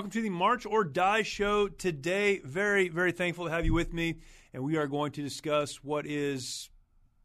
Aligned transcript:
Welcome 0.00 0.12
to 0.12 0.22
the 0.22 0.30
March 0.30 0.64
or 0.64 0.82
Die 0.82 1.20
show 1.20 1.68
today. 1.68 2.40
Very, 2.42 2.88
very 2.88 3.12
thankful 3.12 3.44
to 3.44 3.50
have 3.50 3.66
you 3.66 3.74
with 3.74 3.92
me. 3.92 4.14
And 4.54 4.64
we 4.64 4.78
are 4.78 4.86
going 4.86 5.12
to 5.12 5.22
discuss 5.22 5.84
what 5.84 6.06
is 6.06 6.70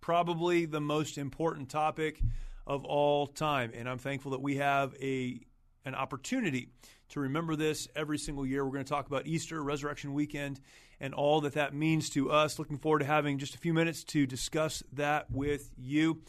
probably 0.01 0.65
the 0.65 0.81
most 0.81 1.17
important 1.17 1.69
topic 1.69 2.19
of 2.67 2.83
all 2.83 3.27
time. 3.27 3.71
And 3.73 3.87
I'm 3.87 3.97
thankful 3.97 4.31
that 4.31 4.41
we 4.41 4.57
have 4.57 4.93
a 5.01 5.39
an 5.85 5.95
opportunity 5.95 6.67
to 7.11 7.21
remember 7.21 7.55
this 7.55 7.87
every 7.95 8.17
single 8.17 8.45
year. 8.45 8.65
We're 8.65 8.73
going 8.73 8.83
to 8.83 8.89
talk 8.89 9.07
about 9.07 9.25
Easter, 9.25 9.63
Resurrection 9.63 10.13
Weekend, 10.13 10.59
and 10.99 11.13
all 11.13 11.39
that 11.41 11.53
that 11.53 11.73
means 11.73 12.09
to 12.09 12.29
us. 12.29 12.59
Looking 12.59 12.77
forward 12.77 12.99
to 12.99 13.05
having 13.05 13.37
just 13.37 13.55
a 13.55 13.57
few 13.57 13.73
minutes 13.73 14.03
to 14.03 14.27
discuss 14.27 14.83
that 14.91 15.31
with 15.31 15.71
you. 15.77 16.23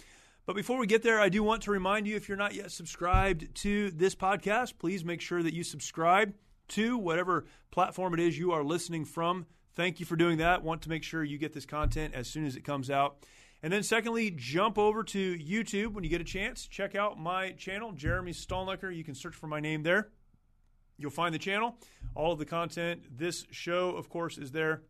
But 0.47 0.55
before 0.55 0.79
we 0.79 0.87
get 0.87 1.03
there, 1.03 1.21
I 1.21 1.29
do 1.29 1.43
want 1.43 1.63
to 1.63 1.73
remind 1.73 2.07
you 2.07 2.15
if 2.15 2.29
you're 2.29 2.39
not 2.39 2.55
yet 2.55 2.71
subscribed 2.71 3.53
to 3.57 3.91
this 3.91 4.15
podcast, 4.15 4.79
please 4.79 5.05
make 5.05 5.21
sure 5.21 5.43
that 5.43 5.53
you 5.53 5.65
subscribe 5.65 6.35
to 6.69 6.97
whatever 6.97 7.47
platform 7.73 8.15
it 8.15 8.21
is 8.21 8.39
you 8.39 8.53
are 8.53 8.63
listening 8.63 9.05
from. 9.05 9.47
Thank 9.75 9.99
you 9.99 10.07
for 10.07 10.15
doing 10.15 10.39
that. 10.39 10.63
Want 10.63 10.83
to 10.83 10.89
make 10.89 11.03
sure 11.03 11.25
you 11.25 11.37
get 11.37 11.53
this 11.53 11.67
content 11.67 12.15
as 12.15 12.29
soon 12.29 12.47
as 12.47 12.55
it 12.55 12.63
comes 12.63 12.91
out. 12.93 13.17
And 13.61 13.73
then, 13.73 13.83
secondly, 13.83 14.31
jump 14.31 14.79
over 14.79 15.03
to 15.03 15.37
YouTube 15.37 15.95
when 15.95 16.05
you 16.05 16.11
get 16.11 16.21
a 16.21 16.25
chance. 16.25 16.69
Check 16.69 16.95
out 16.95 17.19
my 17.19 17.51
channel, 17.53 17.91
Jeremy 17.91 18.31
Stalnecker. 18.31 18.95
You 18.95 19.03
can 19.03 19.17
search 19.17 19.35
for 19.35 19.49
my 19.49 19.59
name 19.59 19.83
there. 19.83 20.11
You'll 20.97 21.11
find 21.11 21.35
the 21.35 21.41
channel. 21.41 21.77
All 22.15 22.33
of 22.33 22.39
the 22.39 22.47
content, 22.47 23.03
this 23.11 23.47
show, 23.51 23.97
of 23.97 24.09
course, 24.09 24.39
is 24.39 24.53
there. 24.53 24.83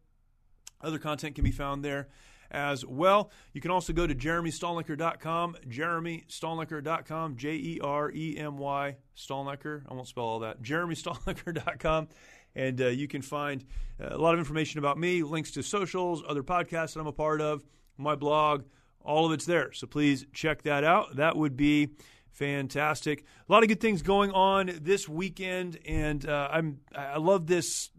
Other 0.82 0.98
content 0.98 1.34
can 1.34 1.44
be 1.44 1.50
found 1.50 1.82
there 1.82 2.08
as 2.50 2.84
well. 2.84 3.30
You 3.52 3.60
can 3.60 3.70
also 3.70 3.92
go 3.92 4.06
to 4.06 4.14
jeremystalnecker.com, 4.14 5.56
jeremystalnecker.com, 5.68 7.36
J 7.36 7.48
E 7.54 7.80
R 7.82 8.10
E 8.10 8.36
M 8.38 8.58
Y 8.58 8.96
Stalnecker. 9.16 9.82
I 9.88 9.94
won't 9.94 10.08
spell 10.08 10.24
all 10.24 10.38
that. 10.40 10.62
jeremystalnecker.com. 10.62 12.08
And 12.54 12.80
uh, 12.80 12.86
you 12.86 13.06
can 13.06 13.20
find 13.20 13.64
uh, 14.00 14.16
a 14.16 14.18
lot 14.18 14.32
of 14.32 14.40
information 14.40 14.78
about 14.78 14.98
me, 14.98 15.22
links 15.22 15.50
to 15.52 15.62
socials, 15.62 16.22
other 16.26 16.42
podcasts 16.42 16.94
that 16.94 17.00
I'm 17.00 17.06
a 17.06 17.12
part 17.12 17.42
of, 17.42 17.62
my 17.98 18.14
blog, 18.14 18.64
all 19.02 19.26
of 19.26 19.32
it's 19.32 19.44
there. 19.44 19.72
So 19.72 19.86
please 19.86 20.26
check 20.32 20.62
that 20.62 20.82
out. 20.82 21.16
That 21.16 21.36
would 21.36 21.56
be 21.56 21.90
fantastic. 22.32 23.24
A 23.48 23.52
lot 23.52 23.62
of 23.62 23.68
good 23.68 23.80
things 23.80 24.02
going 24.02 24.30
on 24.32 24.70
this 24.82 25.08
weekend, 25.08 25.78
and 25.86 26.26
uh, 26.28 26.48
I'm 26.50 26.80
I 26.94 27.18
love 27.18 27.46
this 27.46 27.90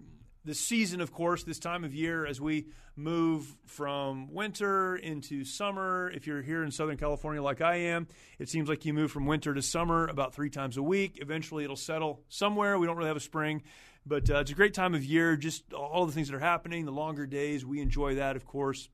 this 0.47 0.59
season, 0.61 1.01
of 1.01 1.11
course, 1.11 1.43
this 1.43 1.59
time 1.59 1.83
of 1.83 1.93
year 1.93 2.25
as 2.25 2.39
we 2.39 2.67
move 2.95 3.53
from 3.65 4.33
winter 4.33 4.95
into 4.95 5.43
summer. 5.43 6.09
If 6.15 6.25
you're 6.25 6.41
here 6.41 6.63
in 6.63 6.71
Southern 6.71 6.95
California 6.95 7.43
like 7.43 7.59
I 7.59 7.75
am, 7.75 8.07
it 8.39 8.47
seems 8.47 8.69
like 8.69 8.85
you 8.85 8.93
move 8.93 9.11
from 9.11 9.25
winter 9.25 9.53
to 9.53 9.61
summer 9.61 10.07
about 10.07 10.33
three 10.33 10.49
times 10.49 10.77
a 10.77 10.81
week. 10.81 11.19
Eventually, 11.21 11.65
it'll 11.65 11.75
settle 11.75 12.23
somewhere. 12.29 12.79
We 12.79 12.87
don't 12.87 12.95
really 12.95 13.09
have 13.09 13.17
a 13.17 13.19
spring, 13.19 13.61
but 14.05 14.29
uh, 14.29 14.39
it's 14.39 14.51
a 14.51 14.55
great 14.55 14.73
time 14.73 14.95
of 14.95 15.03
year. 15.03 15.35
Just 15.35 15.73
all 15.73 16.05
the 16.05 16.13
things 16.13 16.29
that 16.29 16.35
are 16.35 16.39
happening, 16.39 16.85
the 16.85 16.91
longer 16.91 17.25
days, 17.25 17.65
we 17.65 17.81
enjoy 17.81 18.15
that, 18.15 18.37
of 18.37 18.45
course. 18.45 18.87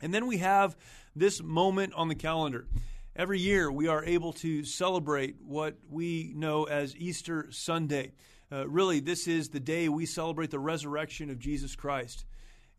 And 0.00 0.14
then 0.14 0.28
we 0.28 0.38
have 0.38 0.76
this 1.16 1.42
moment 1.42 1.94
on 1.94 2.06
the 2.06 2.14
calendar. 2.14 2.68
Every 3.16 3.40
year, 3.40 3.72
we 3.72 3.88
are 3.88 4.04
able 4.04 4.32
to 4.34 4.62
celebrate 4.62 5.34
what 5.44 5.78
we 5.90 6.32
know 6.36 6.64
as 6.64 6.96
Easter 6.96 7.48
Sunday. 7.50 8.12
Uh, 8.52 8.68
really, 8.68 8.98
this 8.98 9.28
is 9.28 9.50
the 9.50 9.60
day 9.60 9.88
we 9.88 10.04
celebrate 10.04 10.50
the 10.50 10.58
resurrection 10.58 11.30
of 11.30 11.38
Jesus 11.38 11.76
Christ. 11.76 12.24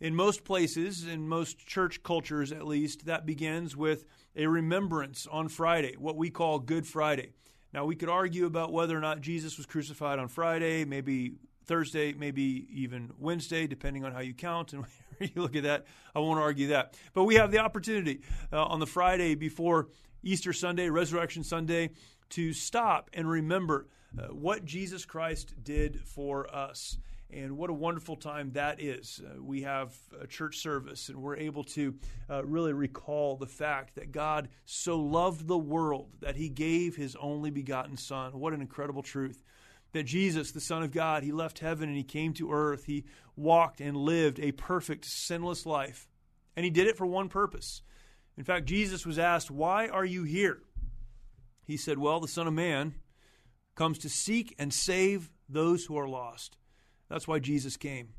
In 0.01 0.13
most 0.13 0.43
places, 0.43 1.07
in 1.07 1.29
most 1.29 1.65
church 1.65 2.03
cultures 2.03 2.51
at 2.51 2.67
least, 2.67 3.05
that 3.05 3.25
begins 3.25 3.77
with 3.77 4.05
a 4.35 4.47
remembrance 4.47 5.27
on 5.31 5.47
Friday, 5.47 5.95
what 5.97 6.17
we 6.17 6.29
call 6.29 6.59
Good 6.59 6.85
Friday. 6.85 7.31
Now, 7.73 7.85
we 7.85 7.95
could 7.95 8.09
argue 8.09 8.45
about 8.45 8.73
whether 8.73 8.97
or 8.97 8.99
not 8.99 9.21
Jesus 9.21 9.55
was 9.55 9.65
crucified 9.65 10.19
on 10.19 10.27
Friday, 10.27 10.83
maybe 10.83 11.35
Thursday, 11.65 12.11
maybe 12.11 12.67
even 12.69 13.11
Wednesday, 13.17 13.65
depending 13.65 14.03
on 14.03 14.11
how 14.11 14.19
you 14.19 14.33
count 14.33 14.73
and 14.73 14.83
you 15.19 15.41
look 15.41 15.55
at 15.55 15.63
that. 15.63 15.85
I 16.13 16.19
won't 16.19 16.39
argue 16.39 16.67
that. 16.69 16.97
But 17.13 17.23
we 17.23 17.35
have 17.35 17.49
the 17.49 17.59
opportunity 17.59 18.23
uh, 18.51 18.65
on 18.65 18.81
the 18.81 18.87
Friday 18.87 19.35
before 19.35 19.87
Easter 20.21 20.51
Sunday, 20.51 20.89
Resurrection 20.89 21.45
Sunday, 21.45 21.91
to 22.31 22.51
stop 22.51 23.09
and 23.13 23.29
remember 23.29 23.87
uh, 24.17 24.27
what 24.27 24.65
Jesus 24.65 25.05
Christ 25.05 25.53
did 25.63 26.01
for 26.01 26.53
us. 26.53 26.97
And 27.33 27.55
what 27.57 27.69
a 27.69 27.73
wonderful 27.73 28.17
time 28.17 28.51
that 28.53 28.81
is. 28.81 29.21
Uh, 29.23 29.41
we 29.41 29.61
have 29.61 29.95
a 30.19 30.27
church 30.27 30.57
service, 30.57 31.07
and 31.07 31.21
we're 31.21 31.37
able 31.37 31.63
to 31.63 31.95
uh, 32.29 32.43
really 32.43 32.73
recall 32.73 33.37
the 33.37 33.47
fact 33.47 33.95
that 33.95 34.11
God 34.11 34.49
so 34.65 34.99
loved 34.99 35.47
the 35.47 35.57
world 35.57 36.09
that 36.19 36.35
he 36.35 36.49
gave 36.49 36.97
his 36.97 37.15
only 37.15 37.49
begotten 37.49 37.95
Son. 37.95 38.37
What 38.37 38.51
an 38.53 38.59
incredible 38.59 39.01
truth. 39.01 39.41
That 39.93 40.03
Jesus, 40.03 40.51
the 40.51 40.59
Son 40.59 40.83
of 40.83 40.91
God, 40.91 41.23
he 41.23 41.31
left 41.31 41.59
heaven 41.59 41.87
and 41.87 41.97
he 41.97 42.03
came 42.03 42.33
to 42.33 42.51
earth. 42.51 42.83
He 42.85 43.05
walked 43.37 43.79
and 43.79 43.95
lived 43.95 44.39
a 44.39 44.51
perfect, 44.51 45.05
sinless 45.05 45.65
life. 45.65 46.09
And 46.57 46.65
he 46.65 46.69
did 46.69 46.87
it 46.87 46.97
for 46.97 47.05
one 47.05 47.29
purpose. 47.29 47.81
In 48.37 48.43
fact, 48.43 48.65
Jesus 48.65 49.05
was 49.05 49.19
asked, 49.19 49.49
Why 49.49 49.87
are 49.87 50.05
you 50.05 50.23
here? 50.23 50.63
He 51.65 51.77
said, 51.77 51.97
Well, 51.97 52.19
the 52.19 52.27
Son 52.27 52.47
of 52.47 52.53
Man 52.53 52.95
comes 53.75 53.97
to 53.99 54.09
seek 54.09 54.55
and 54.59 54.73
save 54.73 55.31
those 55.49 55.85
who 55.85 55.97
are 55.97 56.07
lost. 56.07 56.57
That's 57.09 57.27
why 57.27 57.39
Jesus 57.39 57.77
came. 57.77 58.09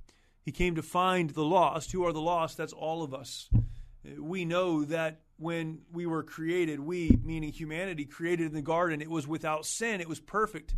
He 0.42 0.52
came 0.52 0.74
to 0.74 0.82
find 0.82 1.30
the 1.30 1.44
lost. 1.44 1.92
Who 1.92 2.04
are 2.04 2.12
the 2.12 2.20
lost? 2.20 2.56
That's 2.56 2.72
all 2.72 3.02
of 3.02 3.14
us. 3.14 3.48
We 4.18 4.44
know 4.44 4.84
that 4.84 5.20
when 5.38 5.80
we 5.92 6.06
were 6.06 6.22
created, 6.22 6.80
we, 6.80 7.18
meaning 7.22 7.52
humanity, 7.52 8.04
created 8.04 8.46
in 8.46 8.54
the 8.54 8.62
garden, 8.62 9.00
it 9.00 9.10
was 9.10 9.26
without 9.26 9.64
sin, 9.64 10.00
it 10.00 10.08
was 10.08 10.20
perfect. 10.20 10.74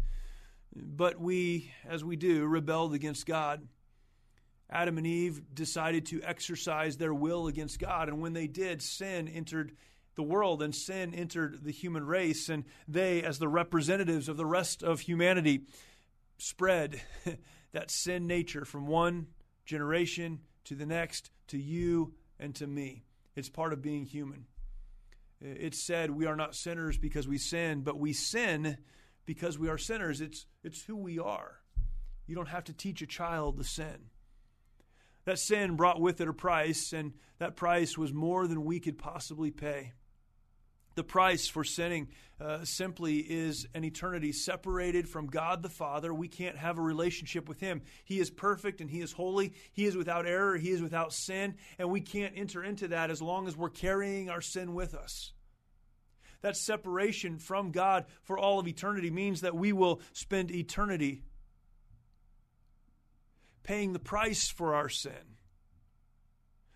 But 0.74 1.18
we, 1.18 1.70
as 1.86 2.04
we 2.04 2.16
do, 2.16 2.44
rebelled 2.44 2.94
against 2.94 3.26
God. 3.26 3.66
Adam 4.70 4.98
and 4.98 5.06
Eve 5.06 5.42
decided 5.54 6.06
to 6.06 6.22
exercise 6.22 6.96
their 6.96 7.14
will 7.14 7.46
against 7.46 7.78
God, 7.78 8.08
and 8.08 8.20
when 8.20 8.32
they 8.32 8.46
did, 8.46 8.82
sin 8.82 9.28
entered 9.28 9.72
the 10.16 10.22
world 10.22 10.62
and 10.62 10.74
sin 10.74 11.14
entered 11.14 11.64
the 11.64 11.72
human 11.72 12.06
race, 12.06 12.48
and 12.48 12.64
they, 12.86 13.22
as 13.22 13.38
the 13.38 13.48
representatives 13.48 14.28
of 14.28 14.36
the 14.36 14.46
rest 14.46 14.82
of 14.82 15.00
humanity, 15.00 15.62
spread 16.38 17.00
that 17.72 17.90
sin 17.90 18.26
nature 18.26 18.64
from 18.64 18.86
one 18.86 19.26
generation 19.64 20.40
to 20.64 20.74
the 20.74 20.86
next, 20.86 21.30
to 21.48 21.58
you 21.58 22.14
and 22.38 22.54
to 22.56 22.66
me. 22.66 23.04
It's 23.36 23.48
part 23.48 23.72
of 23.72 23.82
being 23.82 24.04
human. 24.04 24.46
It's 25.40 25.82
said 25.82 26.10
we 26.10 26.26
are 26.26 26.36
not 26.36 26.54
sinners 26.54 26.96
because 26.96 27.28
we 27.28 27.38
sin, 27.38 27.82
but 27.82 27.98
we 27.98 28.12
sin 28.12 28.78
because 29.26 29.58
we 29.58 29.68
are 29.68 29.78
sinners. 29.78 30.20
It's, 30.20 30.46
it's 30.62 30.82
who 30.82 30.96
we 30.96 31.18
are. 31.18 31.60
You 32.26 32.34
don't 32.34 32.48
have 32.48 32.64
to 32.64 32.72
teach 32.72 33.02
a 33.02 33.06
child 33.06 33.58
to 33.58 33.64
sin. 33.64 34.10
That 35.24 35.38
sin 35.38 35.76
brought 35.76 36.00
with 36.00 36.20
it 36.20 36.28
a 36.28 36.32
price, 36.32 36.92
and 36.92 37.14
that 37.38 37.56
price 37.56 37.96
was 37.96 38.12
more 38.12 38.46
than 38.46 38.64
we 38.64 38.80
could 38.80 38.98
possibly 38.98 39.50
pay. 39.50 39.92
The 40.94 41.04
price 41.04 41.48
for 41.48 41.64
sinning 41.64 42.08
uh, 42.40 42.64
simply 42.64 43.18
is 43.18 43.66
an 43.74 43.84
eternity 43.84 44.32
separated 44.32 45.08
from 45.08 45.26
God 45.26 45.62
the 45.62 45.68
Father. 45.68 46.12
We 46.12 46.28
can't 46.28 46.56
have 46.56 46.78
a 46.78 46.82
relationship 46.82 47.48
with 47.48 47.60
Him. 47.60 47.82
He 48.04 48.20
is 48.20 48.30
perfect 48.30 48.80
and 48.80 48.90
He 48.90 49.00
is 49.00 49.12
holy. 49.12 49.54
He 49.72 49.86
is 49.86 49.96
without 49.96 50.26
error. 50.26 50.56
He 50.56 50.70
is 50.70 50.82
without 50.82 51.12
sin. 51.12 51.54
And 51.78 51.90
we 51.90 52.00
can't 52.00 52.34
enter 52.36 52.62
into 52.62 52.88
that 52.88 53.10
as 53.10 53.22
long 53.22 53.48
as 53.48 53.56
we're 53.56 53.70
carrying 53.70 54.30
our 54.30 54.40
sin 54.40 54.74
with 54.74 54.94
us. 54.94 55.32
That 56.42 56.56
separation 56.56 57.38
from 57.38 57.70
God 57.70 58.04
for 58.22 58.38
all 58.38 58.58
of 58.58 58.68
eternity 58.68 59.10
means 59.10 59.40
that 59.40 59.54
we 59.54 59.72
will 59.72 60.00
spend 60.12 60.50
eternity 60.50 61.22
paying 63.62 63.94
the 63.94 63.98
price 63.98 64.48
for 64.48 64.74
our 64.74 64.90
sin. 64.90 65.12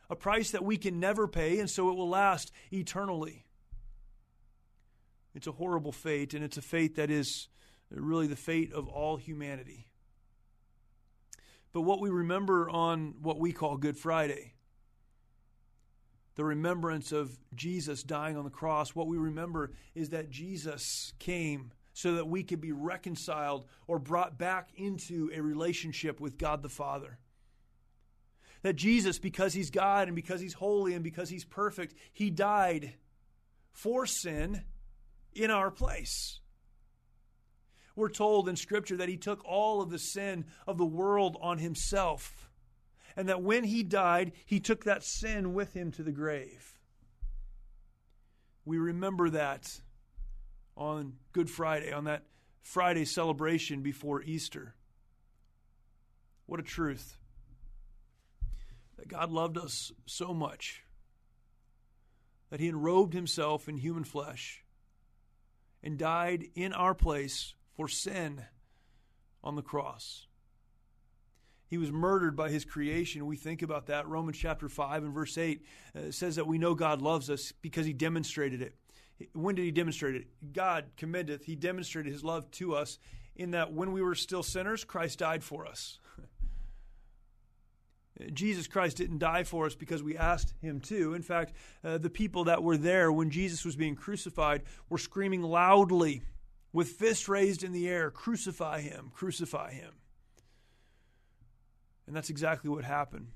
A 0.08 0.16
price 0.16 0.52
that 0.52 0.64
we 0.64 0.78
can 0.78 0.98
never 0.98 1.28
pay, 1.28 1.58
and 1.58 1.68
so 1.68 1.90
it 1.90 1.96
will 1.96 2.08
last 2.08 2.50
eternally. 2.72 3.44
It's 5.38 5.46
a 5.46 5.52
horrible 5.52 5.92
fate, 5.92 6.34
and 6.34 6.42
it's 6.42 6.56
a 6.56 6.62
fate 6.62 6.96
that 6.96 7.12
is 7.12 7.46
really 7.92 8.26
the 8.26 8.34
fate 8.34 8.72
of 8.72 8.88
all 8.88 9.16
humanity. 9.16 9.86
But 11.72 11.82
what 11.82 12.00
we 12.00 12.10
remember 12.10 12.68
on 12.68 13.14
what 13.22 13.38
we 13.38 13.52
call 13.52 13.76
Good 13.76 13.96
Friday, 13.96 14.54
the 16.34 16.44
remembrance 16.44 17.12
of 17.12 17.30
Jesus 17.54 18.02
dying 18.02 18.36
on 18.36 18.42
the 18.42 18.50
cross, 18.50 18.96
what 18.96 19.06
we 19.06 19.16
remember 19.16 19.70
is 19.94 20.08
that 20.08 20.28
Jesus 20.28 21.12
came 21.20 21.70
so 21.92 22.16
that 22.16 22.26
we 22.26 22.42
could 22.42 22.60
be 22.60 22.72
reconciled 22.72 23.64
or 23.86 24.00
brought 24.00 24.38
back 24.38 24.70
into 24.74 25.30
a 25.32 25.40
relationship 25.40 26.18
with 26.18 26.36
God 26.36 26.64
the 26.64 26.68
Father. 26.68 27.16
That 28.62 28.74
Jesus, 28.74 29.20
because 29.20 29.54
He's 29.54 29.70
God 29.70 30.08
and 30.08 30.16
because 30.16 30.40
He's 30.40 30.54
holy 30.54 30.94
and 30.94 31.04
because 31.04 31.28
He's 31.28 31.44
perfect, 31.44 31.94
He 32.12 32.28
died 32.28 32.94
for 33.72 34.04
sin 34.04 34.64
in 35.34 35.50
our 35.50 35.70
place. 35.70 36.40
We're 37.96 38.08
told 38.08 38.48
in 38.48 38.56
Scripture 38.56 38.96
that 38.98 39.08
he 39.08 39.16
took 39.16 39.44
all 39.44 39.82
of 39.82 39.90
the 39.90 39.98
sin 39.98 40.44
of 40.66 40.78
the 40.78 40.86
world 40.86 41.36
on 41.40 41.58
himself, 41.58 42.48
and 43.16 43.28
that 43.28 43.42
when 43.42 43.64
he 43.64 43.82
died, 43.82 44.32
he 44.46 44.60
took 44.60 44.84
that 44.84 45.02
sin 45.02 45.52
with 45.52 45.74
him 45.74 45.90
to 45.92 46.02
the 46.04 46.12
grave. 46.12 46.78
We 48.64 48.78
remember 48.78 49.30
that 49.30 49.80
on 50.76 51.14
Good 51.32 51.50
Friday, 51.50 51.92
on 51.92 52.04
that 52.04 52.22
Friday 52.62 53.04
celebration 53.04 53.82
before 53.82 54.22
Easter. 54.22 54.74
What 56.46 56.60
a 56.60 56.62
truth. 56.62 57.18
That 58.96 59.08
God 59.08 59.30
loved 59.30 59.58
us 59.58 59.90
so 60.06 60.32
much 60.32 60.84
that 62.50 62.60
he 62.60 62.68
enrobed 62.68 63.12
himself 63.12 63.68
in 63.68 63.76
human 63.76 64.04
flesh 64.04 64.62
and 65.82 65.98
died 65.98 66.46
in 66.54 66.72
our 66.72 66.94
place 66.94 67.54
for 67.76 67.88
sin 67.88 68.42
on 69.42 69.56
the 69.56 69.62
cross. 69.62 70.26
He 71.68 71.78
was 71.78 71.92
murdered 71.92 72.34
by 72.34 72.50
his 72.50 72.64
creation. 72.64 73.26
We 73.26 73.36
think 73.36 73.62
about 73.62 73.86
that. 73.86 74.08
Romans 74.08 74.38
chapter 74.38 74.68
5 74.68 75.04
and 75.04 75.12
verse 75.12 75.36
8 75.36 75.64
uh, 75.94 76.10
says 76.10 76.36
that 76.36 76.46
we 76.46 76.58
know 76.58 76.74
God 76.74 77.02
loves 77.02 77.28
us 77.28 77.52
because 77.60 77.84
he 77.84 77.92
demonstrated 77.92 78.62
it. 78.62 78.74
When 79.34 79.54
did 79.54 79.64
he 79.64 79.70
demonstrate 79.70 80.14
it? 80.14 80.26
God 80.52 80.86
commendeth, 80.96 81.44
he 81.44 81.56
demonstrated 81.56 82.10
his 82.10 82.24
love 82.24 82.50
to 82.52 82.74
us 82.74 82.98
in 83.36 83.50
that 83.50 83.72
when 83.72 83.92
we 83.92 84.00
were 84.02 84.14
still 84.14 84.42
sinners, 84.42 84.84
Christ 84.84 85.18
died 85.18 85.44
for 85.44 85.66
us. 85.66 85.98
Jesus 88.32 88.66
Christ 88.66 88.96
didn't 88.96 89.18
die 89.18 89.44
for 89.44 89.66
us 89.66 89.74
because 89.74 90.02
we 90.02 90.16
asked 90.16 90.54
him 90.60 90.80
to. 90.80 91.14
In 91.14 91.22
fact, 91.22 91.52
uh, 91.84 91.98
the 91.98 92.10
people 92.10 92.44
that 92.44 92.62
were 92.62 92.76
there 92.76 93.12
when 93.12 93.30
Jesus 93.30 93.64
was 93.64 93.76
being 93.76 93.94
crucified 93.94 94.62
were 94.88 94.98
screaming 94.98 95.42
loudly 95.42 96.22
with 96.72 96.88
fists 96.88 97.28
raised 97.28 97.62
in 97.62 97.72
the 97.72 97.88
air, 97.88 98.10
Crucify 98.10 98.80
him, 98.80 99.10
crucify 99.14 99.72
him. 99.72 99.92
And 102.06 102.16
that's 102.16 102.30
exactly 102.30 102.70
what 102.70 102.84
happened. 102.84 103.28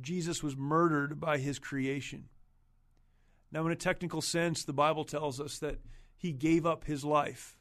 Jesus 0.00 0.42
was 0.42 0.56
murdered 0.56 1.18
by 1.20 1.38
his 1.38 1.58
creation. 1.58 2.28
Now, 3.52 3.64
in 3.64 3.72
a 3.72 3.76
technical 3.76 4.20
sense, 4.20 4.64
the 4.64 4.72
Bible 4.72 5.04
tells 5.04 5.40
us 5.40 5.58
that 5.60 5.78
he 6.16 6.32
gave 6.32 6.66
up 6.66 6.84
his 6.84 7.04
life. 7.04 7.56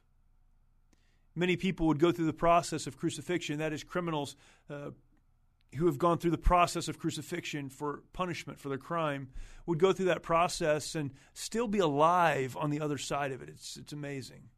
Many 1.35 1.55
people 1.55 1.87
would 1.87 1.99
go 1.99 2.11
through 2.11 2.25
the 2.25 2.33
process 2.33 2.87
of 2.87 2.97
crucifixion, 2.97 3.59
that 3.59 3.73
is, 3.73 3.83
criminals 3.83 4.35
uh, 4.69 4.91
who 5.75 5.85
have 5.85 5.97
gone 5.97 6.17
through 6.17 6.31
the 6.31 6.37
process 6.37 6.87
of 6.87 6.99
crucifixion 6.99 7.69
for 7.69 8.03
punishment 8.13 8.59
for 8.59 8.69
their 8.69 8.77
crime 8.77 9.29
would 9.65 9.79
go 9.79 9.93
through 9.93 10.05
that 10.05 10.23
process 10.23 10.95
and 10.95 11.11
still 11.33 11.67
be 11.67 11.79
alive 11.79 12.55
on 12.59 12.69
the 12.69 12.81
other 12.81 12.97
side 12.97 13.31
of 13.31 13.41
it. 13.41 13.49
It's, 13.49 13.77
it's 13.77 13.93
amazing. 13.93 14.49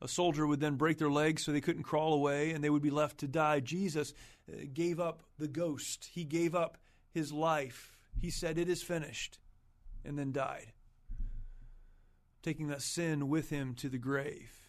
A 0.00 0.08
soldier 0.08 0.46
would 0.46 0.60
then 0.60 0.74
break 0.74 0.98
their 0.98 1.10
legs 1.10 1.44
so 1.44 1.52
they 1.52 1.60
couldn't 1.60 1.84
crawl 1.84 2.12
away 2.12 2.50
and 2.50 2.62
they 2.62 2.70
would 2.70 2.82
be 2.82 2.90
left 2.90 3.18
to 3.18 3.28
die. 3.28 3.60
Jesus 3.60 4.12
uh, 4.50 4.62
gave 4.72 4.98
up 4.98 5.22
the 5.38 5.48
ghost, 5.48 6.08
he 6.12 6.24
gave 6.24 6.54
up 6.54 6.76
his 7.12 7.32
life. 7.32 7.96
He 8.20 8.30
said, 8.30 8.58
It 8.58 8.68
is 8.68 8.82
finished, 8.82 9.38
and 10.04 10.18
then 10.18 10.32
died, 10.32 10.72
taking 12.42 12.68
that 12.68 12.82
sin 12.82 13.28
with 13.28 13.50
him 13.50 13.74
to 13.76 13.88
the 13.88 13.98
grave. 13.98 14.61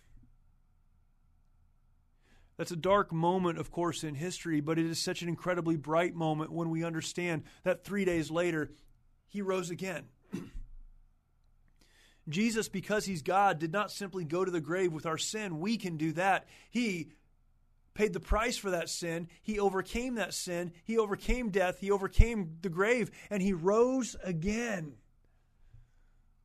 That's 2.58 2.72
a 2.72 2.76
dark 2.76 3.12
moment, 3.12 3.58
of 3.58 3.72
course, 3.72 4.04
in 4.04 4.16
history, 4.16 4.62
but 4.62 4.78
it 4.78 4.86
is 4.86 5.00
such 5.00 5.22
an 5.22 5.30
incredibly 5.30 5.76
bright 5.76 6.14
moment 6.14 6.52
when 6.52 6.70
we 6.70 6.84
understand 6.84 7.44
that 7.64 7.84
three 7.84 8.06
days 8.06 8.30
later, 8.30 8.72
he 9.28 9.42
rose 9.42 9.72
again. 9.72 10.04
Jesus, 12.30 12.70
because 12.70 13.06
he's 13.06 13.24
God, 13.24 13.60
did 13.60 13.72
not 13.72 13.92
simply 13.92 14.24
go 14.24 14.46
to 14.46 14.52
the 14.52 14.62
grave 14.62 14.94
with 14.94 15.06
our 15.06 15.18
sin. 15.18 15.60
We 15.60 15.78
can 15.78 15.98
do 15.98 16.14
that. 16.14 16.48
He 16.70 17.10
paid 17.96 18.14
the 18.14 18.20
price 18.20 18.58
for 18.58 18.72
that 18.72 18.90
sin. 18.90 19.28
He 19.42 19.60
overcame 19.60 20.16
that 20.16 20.34
sin. 20.34 20.74
He 20.84 20.98
overcame 20.98 21.50
death. 21.50 21.80
He 21.80 21.92
overcame 21.92 22.58
the 22.62 22.70
grave, 22.70 23.12
and 23.30 23.42
he 23.42 23.54
rose 23.54 24.16
again. 24.24 24.94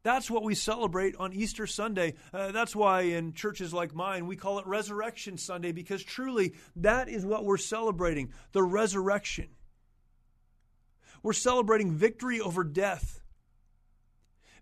That's 0.08 0.30
what 0.30 0.42
we 0.42 0.54
celebrate 0.54 1.16
on 1.16 1.34
Easter 1.34 1.66
Sunday. 1.66 2.14
Uh, 2.32 2.50
that's 2.50 2.74
why 2.74 3.02
in 3.02 3.34
churches 3.34 3.74
like 3.74 3.94
mine, 3.94 4.26
we 4.26 4.36
call 4.36 4.58
it 4.58 4.66
Resurrection 4.66 5.36
Sunday, 5.36 5.70
because 5.70 6.02
truly 6.02 6.54
that 6.76 7.10
is 7.10 7.26
what 7.26 7.44
we're 7.44 7.58
celebrating 7.58 8.32
the 8.52 8.62
resurrection. 8.62 9.48
We're 11.22 11.34
celebrating 11.34 11.92
victory 11.92 12.40
over 12.40 12.64
death, 12.64 13.20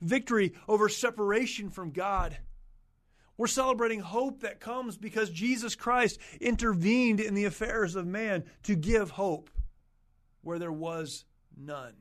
victory 0.01 0.53
over 0.67 0.89
separation 0.89 1.71
from 1.71 1.93
God. 1.93 2.37
We're 3.37 3.47
celebrating 3.47 4.01
hope 4.01 4.41
that 4.41 4.59
comes 4.59 4.97
because 4.97 5.31
Jesus 5.31 5.77
Christ 5.77 6.19
intervened 6.41 7.21
in 7.21 7.35
the 7.35 7.45
affairs 7.45 7.95
of 7.95 8.05
man 8.05 8.43
to 8.65 8.75
give 8.75 9.11
hope 9.11 9.49
where 10.43 10.59
there 10.59 10.73
was 10.73 11.25
none 11.57 11.95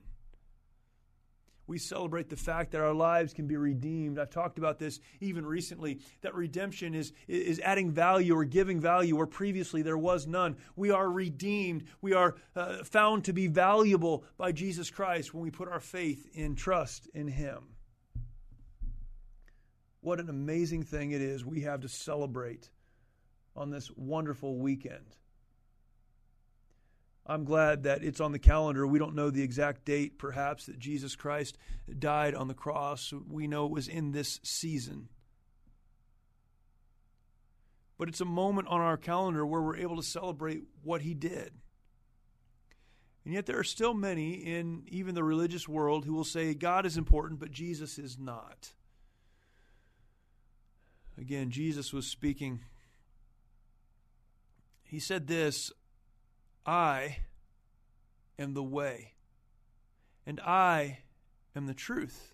we 1.67 1.77
celebrate 1.77 2.29
the 2.29 2.35
fact 2.35 2.71
that 2.71 2.81
our 2.81 2.93
lives 2.93 3.33
can 3.33 3.47
be 3.47 3.57
redeemed. 3.57 4.19
I've 4.19 4.29
talked 4.29 4.57
about 4.57 4.79
this 4.79 4.99
even 5.19 5.45
recently 5.45 5.99
that 6.21 6.35
redemption 6.35 6.93
is, 6.93 7.11
is 7.27 7.59
adding 7.59 7.91
value 7.91 8.35
or 8.35 8.45
giving 8.45 8.79
value 8.79 9.15
where 9.15 9.25
previously 9.25 9.81
there 9.81 9.97
was 9.97 10.27
none. 10.27 10.57
We 10.75 10.91
are 10.91 11.09
redeemed. 11.09 11.85
We 12.01 12.13
are 12.13 12.35
uh, 12.55 12.83
found 12.83 13.25
to 13.25 13.33
be 13.33 13.47
valuable 13.47 14.25
by 14.37 14.51
Jesus 14.51 14.89
Christ 14.89 15.33
when 15.33 15.43
we 15.43 15.51
put 15.51 15.67
our 15.67 15.79
faith 15.79 16.27
in 16.33 16.55
trust 16.55 17.07
in 17.13 17.27
Him. 17.27 17.63
What 20.01 20.19
an 20.19 20.29
amazing 20.29 20.83
thing 20.83 21.11
it 21.11 21.21
is 21.21 21.43
we 21.43 21.61
have 21.61 21.81
to 21.81 21.89
celebrate 21.89 22.69
on 23.55 23.71
this 23.71 23.89
wonderful 23.95 24.57
weekend. 24.57 25.15
I'm 27.27 27.43
glad 27.43 27.83
that 27.83 28.03
it's 28.03 28.21
on 28.21 28.31
the 28.31 28.39
calendar. 28.39 28.85
We 28.85 28.99
don't 28.99 29.15
know 29.15 29.31
the 29.31 29.41
exact 29.41 29.83
date, 29.83 30.19
perhaps, 30.19 30.67
that 30.67 30.77
Jesus 30.77 31.15
Christ 31.15 31.57
died 31.97 32.35
on 32.35 32.47
the 32.47 32.53
cross. 32.53 33.11
We 33.27 33.47
know 33.47 33.65
it 33.65 33.71
was 33.71 33.87
in 33.87 34.11
this 34.11 34.39
season. 34.43 35.09
But 37.97 38.09
it's 38.09 38.21
a 38.21 38.25
moment 38.25 38.67
on 38.67 38.81
our 38.81 38.97
calendar 38.97 39.45
where 39.45 39.61
we're 39.61 39.77
able 39.77 39.95
to 39.95 40.03
celebrate 40.03 40.63
what 40.83 41.01
he 41.01 41.13
did. 41.13 41.51
And 43.23 43.33
yet, 43.33 43.47
there 43.47 43.57
are 43.57 43.63
still 43.63 43.95
many 43.95 44.33
in 44.33 44.83
even 44.87 45.15
the 45.15 45.23
religious 45.23 45.67
world 45.67 46.05
who 46.05 46.13
will 46.13 46.23
say 46.23 46.53
God 46.53 46.85
is 46.85 46.95
important, 46.95 47.39
but 47.39 47.49
Jesus 47.49 47.97
is 47.97 48.19
not. 48.19 48.73
Again, 51.17 51.49
Jesus 51.49 51.91
was 51.91 52.05
speaking. 52.05 52.59
He 54.83 54.99
said 54.99 55.25
this 55.25 55.71
I 56.65 57.17
am 58.39 58.53
the 58.53 58.63
way, 58.63 59.13
and 60.25 60.39
I 60.39 60.99
am 61.55 61.67
the 61.67 61.73
truth, 61.73 62.33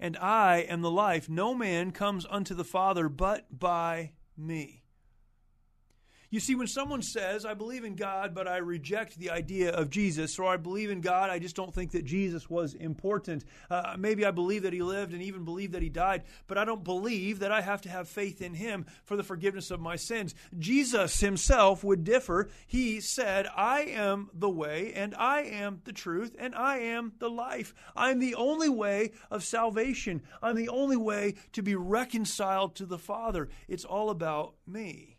and 0.00 0.16
I 0.16 0.58
am 0.58 0.80
the 0.80 0.90
life. 0.90 1.28
No 1.28 1.54
man 1.54 1.90
comes 1.90 2.26
unto 2.30 2.54
the 2.54 2.64
Father 2.64 3.08
but 3.08 3.58
by 3.58 4.12
me. 4.36 4.83
You 6.34 6.40
see, 6.40 6.56
when 6.56 6.66
someone 6.66 7.00
says, 7.00 7.46
I 7.46 7.54
believe 7.54 7.84
in 7.84 7.94
God, 7.94 8.34
but 8.34 8.48
I 8.48 8.56
reject 8.56 9.16
the 9.16 9.30
idea 9.30 9.70
of 9.70 9.88
Jesus, 9.88 10.36
or 10.36 10.52
I 10.52 10.56
believe 10.56 10.90
in 10.90 11.00
God, 11.00 11.30
I 11.30 11.38
just 11.38 11.54
don't 11.54 11.72
think 11.72 11.92
that 11.92 12.04
Jesus 12.04 12.50
was 12.50 12.74
important. 12.74 13.44
Uh, 13.70 13.94
maybe 13.96 14.26
I 14.26 14.32
believe 14.32 14.64
that 14.64 14.72
he 14.72 14.82
lived 14.82 15.12
and 15.12 15.22
even 15.22 15.44
believe 15.44 15.70
that 15.70 15.82
he 15.82 15.88
died, 15.88 16.24
but 16.48 16.58
I 16.58 16.64
don't 16.64 16.82
believe 16.82 17.38
that 17.38 17.52
I 17.52 17.60
have 17.60 17.82
to 17.82 17.88
have 17.88 18.08
faith 18.08 18.42
in 18.42 18.52
him 18.52 18.84
for 19.04 19.16
the 19.16 19.22
forgiveness 19.22 19.70
of 19.70 19.78
my 19.78 19.94
sins. 19.94 20.34
Jesus 20.58 21.20
himself 21.20 21.84
would 21.84 22.02
differ. 22.02 22.50
He 22.66 23.00
said, 23.00 23.46
I 23.56 23.82
am 23.82 24.28
the 24.34 24.50
way, 24.50 24.92
and 24.92 25.14
I 25.14 25.42
am 25.42 25.82
the 25.84 25.92
truth, 25.92 26.34
and 26.36 26.52
I 26.56 26.78
am 26.78 27.12
the 27.20 27.30
life. 27.30 27.72
I'm 27.94 28.18
the 28.18 28.34
only 28.34 28.68
way 28.68 29.12
of 29.30 29.44
salvation. 29.44 30.20
I'm 30.42 30.56
the 30.56 30.70
only 30.70 30.96
way 30.96 31.36
to 31.52 31.62
be 31.62 31.76
reconciled 31.76 32.74
to 32.74 32.86
the 32.86 32.98
Father. 32.98 33.50
It's 33.68 33.84
all 33.84 34.10
about 34.10 34.54
me. 34.66 35.13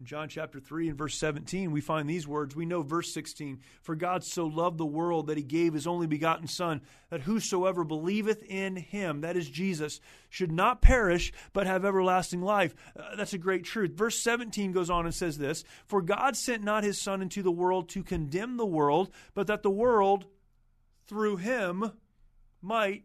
In 0.00 0.06
John 0.06 0.30
chapter 0.30 0.58
3 0.60 0.88
and 0.88 0.96
verse 0.96 1.14
17, 1.18 1.72
we 1.72 1.82
find 1.82 2.08
these 2.08 2.26
words. 2.26 2.56
We 2.56 2.64
know 2.64 2.80
verse 2.80 3.12
16 3.12 3.60
For 3.82 3.94
God 3.94 4.24
so 4.24 4.46
loved 4.46 4.78
the 4.78 4.86
world 4.86 5.26
that 5.26 5.36
he 5.36 5.42
gave 5.42 5.74
his 5.74 5.86
only 5.86 6.06
begotten 6.06 6.48
Son, 6.48 6.80
that 7.10 7.20
whosoever 7.20 7.84
believeth 7.84 8.42
in 8.44 8.76
him, 8.76 9.20
that 9.20 9.36
is 9.36 9.50
Jesus, 9.50 10.00
should 10.30 10.50
not 10.50 10.80
perish, 10.80 11.34
but 11.52 11.66
have 11.66 11.84
everlasting 11.84 12.40
life. 12.40 12.74
Uh, 12.98 13.14
that's 13.14 13.34
a 13.34 13.38
great 13.38 13.64
truth. 13.64 13.90
Verse 13.90 14.18
17 14.18 14.72
goes 14.72 14.88
on 14.88 15.04
and 15.04 15.14
says 15.14 15.36
this 15.36 15.64
For 15.86 16.00
God 16.00 16.34
sent 16.34 16.62
not 16.62 16.82
his 16.82 16.98
Son 16.98 17.20
into 17.20 17.42
the 17.42 17.50
world 17.50 17.90
to 17.90 18.02
condemn 18.02 18.56
the 18.56 18.64
world, 18.64 19.10
but 19.34 19.48
that 19.48 19.62
the 19.62 19.70
world 19.70 20.24
through 21.04 21.36
him 21.36 21.92
might 22.62 23.04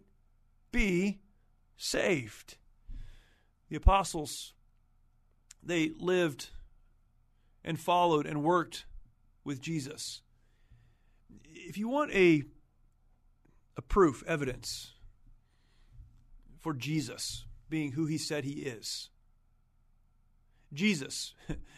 be 0.72 1.20
saved. 1.76 2.56
The 3.68 3.76
apostles, 3.76 4.54
they 5.62 5.92
lived 6.00 6.52
and 7.66 7.80
followed 7.80 8.26
and 8.26 8.44
worked 8.44 8.86
with 9.44 9.60
Jesus. 9.60 10.22
If 11.44 11.78
you 11.78 11.90
want 11.90 12.12
a, 12.12 12.44
a 13.76 13.82
proof, 13.82 14.24
evidence 14.28 14.94
for 16.60 16.74
Jesus 16.74 17.46
being 17.68 17.94
who 17.94 18.06
he 18.06 18.20
said 18.20 18.46
he 18.46 18.62
is, 18.62 19.10
Jesus, 20.72 21.34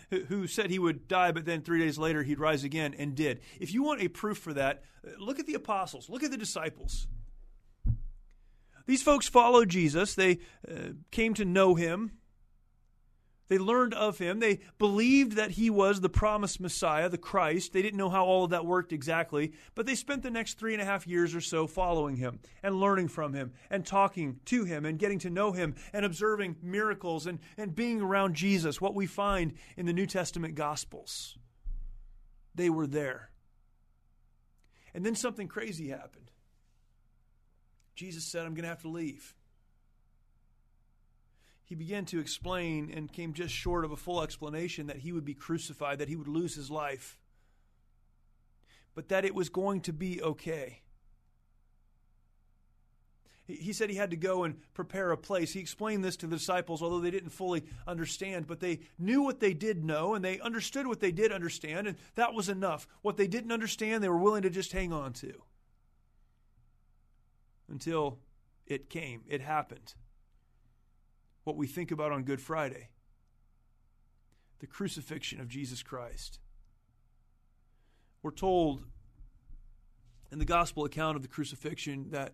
who 0.27 0.45
said 0.45 0.69
he 0.69 0.79
would 0.79 1.07
die, 1.07 1.31
but 1.31 1.45
then 1.45 1.61
three 1.61 1.79
days 1.79 1.97
later 1.97 2.23
he'd 2.23 2.39
rise 2.39 2.63
again 2.63 2.93
and 2.97 3.15
did. 3.15 3.39
If 3.59 3.73
you 3.73 3.81
want 3.81 4.01
a 4.01 4.09
proof 4.09 4.37
for 4.37 4.53
that, 4.53 4.83
look 5.17 5.39
at 5.39 5.45
the 5.45 5.53
apostles, 5.53 6.09
look 6.09 6.23
at 6.23 6.31
the 6.31 6.37
disciples. 6.37 7.07
These 8.85 9.03
folks 9.03 9.27
followed 9.27 9.69
Jesus, 9.69 10.15
they 10.15 10.39
uh, 10.69 10.93
came 11.11 11.33
to 11.35 11.45
know 11.45 11.75
him, 11.75 12.11
They 13.49 13.57
learned 13.57 13.93
of 13.93 14.17
him. 14.17 14.39
They 14.39 14.59
believed 14.77 15.33
that 15.33 15.51
he 15.51 15.69
was 15.69 16.01
the 16.01 16.09
promised 16.09 16.59
Messiah, 16.59 17.07
the 17.07 17.17
Christ. 17.17 17.71
They 17.71 17.81
didn't 17.81 17.97
know 17.97 18.09
how 18.09 18.25
all 18.25 18.43
of 18.43 18.49
that 18.49 18.65
worked 18.65 18.91
exactly, 18.91 19.53
but 19.73 19.85
they 19.85 19.95
spent 19.95 20.23
the 20.23 20.29
next 20.29 20.59
three 20.59 20.73
and 20.73 20.81
a 20.81 20.85
half 20.85 21.07
years 21.07 21.33
or 21.33 21.39
so 21.39 21.65
following 21.65 22.17
him 22.17 22.39
and 22.61 22.79
learning 22.79 23.07
from 23.07 23.33
him 23.33 23.53
and 23.69 23.85
talking 23.85 24.39
to 24.45 24.65
him 24.65 24.85
and 24.85 24.99
getting 24.99 25.19
to 25.19 25.29
know 25.29 25.53
him 25.53 25.75
and 25.93 26.05
observing 26.05 26.57
miracles 26.61 27.25
and, 27.25 27.39
and 27.57 27.75
being 27.75 28.01
around 28.01 28.35
Jesus, 28.35 28.81
what 28.81 28.95
we 28.95 29.05
find 29.05 29.53
in 29.77 29.85
the 29.85 29.93
New 29.93 30.07
Testament 30.07 30.55
Gospels. 30.55 31.37
They 32.53 32.69
were 32.69 32.87
there. 32.87 33.29
And 34.93 35.05
then 35.05 35.15
something 35.15 35.47
crazy 35.47 35.89
happened. 35.89 36.31
Jesus 37.95 38.25
said, 38.25 38.45
I'm 38.45 38.55
going 38.55 38.63
to 38.63 38.69
have 38.69 38.81
to 38.81 38.89
leave 38.89 39.36
he 41.67 41.75
began 41.75 42.05
to 42.05 42.19
explain 42.19 42.89
and 42.95 43.11
came 43.11 43.33
just 43.33 43.53
short 43.53 43.83
of 43.83 43.91
a 43.91 43.97
full 43.97 44.23
explanation 44.23 44.87
that 44.87 44.99
he 44.99 45.11
would 45.11 45.25
be 45.25 45.33
crucified, 45.33 45.99
that 45.99 46.07
he 46.07 46.15
would 46.15 46.29
lose 46.29 46.55
his 46.55 46.71
life, 46.71 47.19
but 48.95 49.09
that 49.09 49.25
it 49.25 49.35
was 49.35 49.49
going 49.49 49.81
to 49.81 49.91
be 49.91 50.21
okay. 50.21 50.81
He 53.47 53.73
said 53.73 53.89
he 53.89 53.97
had 53.97 54.11
to 54.11 54.17
go 54.17 54.45
and 54.45 54.55
prepare 54.73 55.11
a 55.11 55.17
place. 55.17 55.51
He 55.51 55.59
explained 55.59 56.05
this 56.05 56.15
to 56.17 56.27
the 56.27 56.37
disciples, 56.37 56.81
although 56.81 57.01
they 57.01 57.11
didn't 57.11 57.31
fully 57.31 57.65
understand, 57.85 58.47
but 58.47 58.61
they 58.61 58.79
knew 58.97 59.21
what 59.21 59.41
they 59.41 59.53
did 59.53 59.83
know 59.83 60.15
and 60.15 60.23
they 60.23 60.39
understood 60.39 60.87
what 60.87 61.01
they 61.01 61.11
did 61.11 61.33
understand, 61.33 61.85
and 61.87 61.97
that 62.15 62.33
was 62.33 62.47
enough. 62.47 62.87
What 63.01 63.17
they 63.17 63.27
didn't 63.27 63.51
understand, 63.51 64.01
they 64.01 64.09
were 64.09 64.17
willing 64.17 64.43
to 64.43 64.49
just 64.49 64.71
hang 64.71 64.93
on 64.93 65.11
to 65.13 65.33
until 67.69 68.19
it 68.65 68.89
came, 68.89 69.23
it 69.27 69.41
happened 69.41 69.95
what 71.47 71.55
we 71.55 71.65
think 71.65 71.91
about 71.91 72.11
on 72.11 72.23
Good 72.23 72.41
Friday 72.41 72.89
the 74.59 74.67
crucifixion 74.67 75.39
of 75.39 75.47
Jesus 75.47 75.81
Christ. 75.81 76.39
We're 78.21 78.31
told 78.31 78.83
in 80.31 80.39
the 80.39 80.45
gospel 80.45 80.83
account 80.83 81.15
of 81.15 81.21
the 81.21 81.27
crucifixion 81.27 82.09
that 82.09 82.33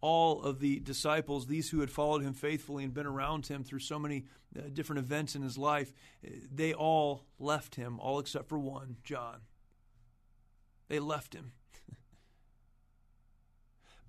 all 0.00 0.42
of 0.42 0.60
the 0.60 0.78
disciples, 0.78 1.48
these 1.48 1.70
who 1.70 1.80
had 1.80 1.90
followed 1.90 2.22
him 2.22 2.32
faithfully 2.32 2.84
and 2.84 2.94
been 2.94 3.06
around 3.06 3.48
him 3.48 3.62
through 3.62 3.80
so 3.80 3.98
many 3.98 4.24
uh, 4.56 4.62
different 4.72 5.00
events 5.00 5.34
in 5.34 5.42
his 5.42 5.58
life, 5.58 5.92
they 6.22 6.72
all 6.72 7.26
left 7.38 7.74
him, 7.74 8.00
all 8.00 8.20
except 8.20 8.48
for 8.48 8.58
one, 8.58 8.96
John. 9.04 9.40
They 10.88 10.98
left 10.98 11.34
him. 11.34 11.52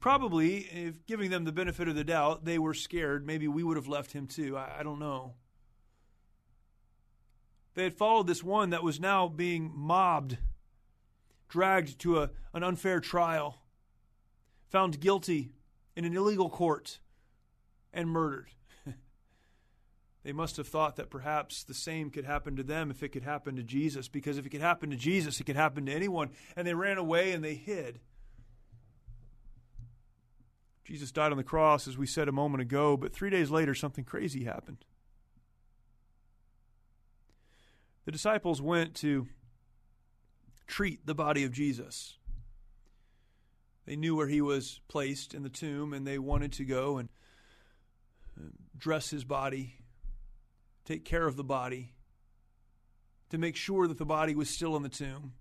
Probably, 0.03 0.57
if 0.57 1.05
giving 1.05 1.29
them 1.29 1.45
the 1.45 1.53
benefit 1.53 1.87
of 1.87 1.95
the 1.95 2.03
doubt, 2.03 2.43
they 2.43 2.59
were 2.59 2.73
scared. 2.73 3.25
Maybe 3.25 3.47
we 3.47 3.63
would 3.63 3.77
have 3.77 3.87
left 3.87 4.11
him 4.11 4.27
too. 4.27 4.57
I, 4.57 4.79
I 4.79 4.83
don't 4.83 4.99
know. 4.99 5.35
They 7.73 7.83
had 7.83 7.93
followed 7.93 8.27
this 8.27 8.43
one 8.43 8.71
that 8.71 8.83
was 8.83 8.99
now 8.99 9.29
being 9.29 9.71
mobbed, 9.73 10.39
dragged 11.47 11.99
to 11.99 12.21
a, 12.21 12.31
an 12.53 12.63
unfair 12.63 12.99
trial, 12.99 13.61
found 14.67 14.99
guilty 14.99 15.53
in 15.95 16.03
an 16.03 16.13
illegal 16.13 16.49
court, 16.49 16.99
and 17.93 18.09
murdered. 18.09 18.49
they 20.25 20.33
must 20.33 20.57
have 20.57 20.67
thought 20.67 20.97
that 20.97 21.09
perhaps 21.11 21.63
the 21.63 21.73
same 21.73 22.09
could 22.09 22.25
happen 22.25 22.57
to 22.57 22.63
them 22.63 22.91
if 22.91 23.03
it 23.03 23.13
could 23.13 23.23
happen 23.23 23.55
to 23.55 23.63
Jesus, 23.63 24.09
because 24.09 24.37
if 24.37 24.45
it 24.45 24.49
could 24.49 24.59
happen 24.59 24.89
to 24.89 24.97
Jesus, 24.97 25.39
it 25.39 25.45
could 25.45 25.55
happen 25.55 25.85
to 25.85 25.93
anyone. 25.93 26.31
And 26.57 26.67
they 26.67 26.73
ran 26.73 26.97
away 26.97 27.31
and 27.31 27.41
they 27.41 27.55
hid. 27.55 28.01
Jesus 30.83 31.11
died 31.11 31.31
on 31.31 31.37
the 31.37 31.43
cross, 31.43 31.87
as 31.87 31.97
we 31.97 32.05
said 32.05 32.27
a 32.27 32.33
moment 32.33 32.61
ago, 32.61 32.97
but 32.97 33.13
three 33.13 33.29
days 33.29 33.49
later, 33.49 33.73
something 33.73 34.03
crazy 34.03 34.43
happened. 34.43 34.83
The 38.05 38.11
disciples 38.11 38.61
went 38.61 38.95
to 38.95 39.27
treat 40.67 41.05
the 41.05 41.15
body 41.15 41.45
of 41.45 41.51
Jesus. 41.51 42.17
They 43.85 43.95
knew 43.95 44.15
where 44.15 44.27
he 44.27 44.41
was 44.41 44.81
placed 44.87 45.33
in 45.33 45.43
the 45.43 45.49
tomb, 45.49 45.93
and 45.93 46.05
they 46.05 46.17
wanted 46.17 46.51
to 46.53 46.65
go 46.65 46.97
and 46.97 47.09
uh, 48.37 48.49
dress 48.77 49.09
his 49.09 49.23
body, 49.23 49.75
take 50.83 51.05
care 51.05 51.27
of 51.27 51.37
the 51.37 51.43
body, 51.43 51.93
to 53.29 53.37
make 53.37 53.55
sure 53.55 53.87
that 53.87 53.97
the 53.97 54.05
body 54.05 54.35
was 54.35 54.49
still 54.49 54.75
in 54.75 54.83
the 54.83 54.89
tomb. 54.89 55.33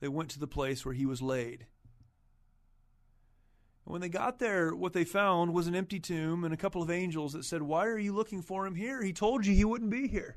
They 0.00 0.08
went 0.08 0.30
to 0.30 0.38
the 0.38 0.46
place 0.46 0.84
where 0.84 0.94
he 0.94 1.06
was 1.06 1.20
laid. 1.20 1.66
When 3.84 4.00
they 4.00 4.08
got 4.08 4.38
there, 4.38 4.74
what 4.74 4.92
they 4.92 5.04
found 5.04 5.52
was 5.52 5.66
an 5.66 5.74
empty 5.74 5.98
tomb 5.98 6.44
and 6.44 6.54
a 6.54 6.56
couple 6.56 6.82
of 6.82 6.90
angels 6.90 7.32
that 7.32 7.44
said, 7.44 7.62
Why 7.62 7.86
are 7.86 7.98
you 7.98 8.12
looking 8.12 8.42
for 8.42 8.66
him 8.66 8.74
here? 8.74 9.02
He 9.02 9.12
told 9.12 9.46
you 9.46 9.54
he 9.54 9.64
wouldn't 9.64 9.90
be 9.90 10.06
here. 10.06 10.36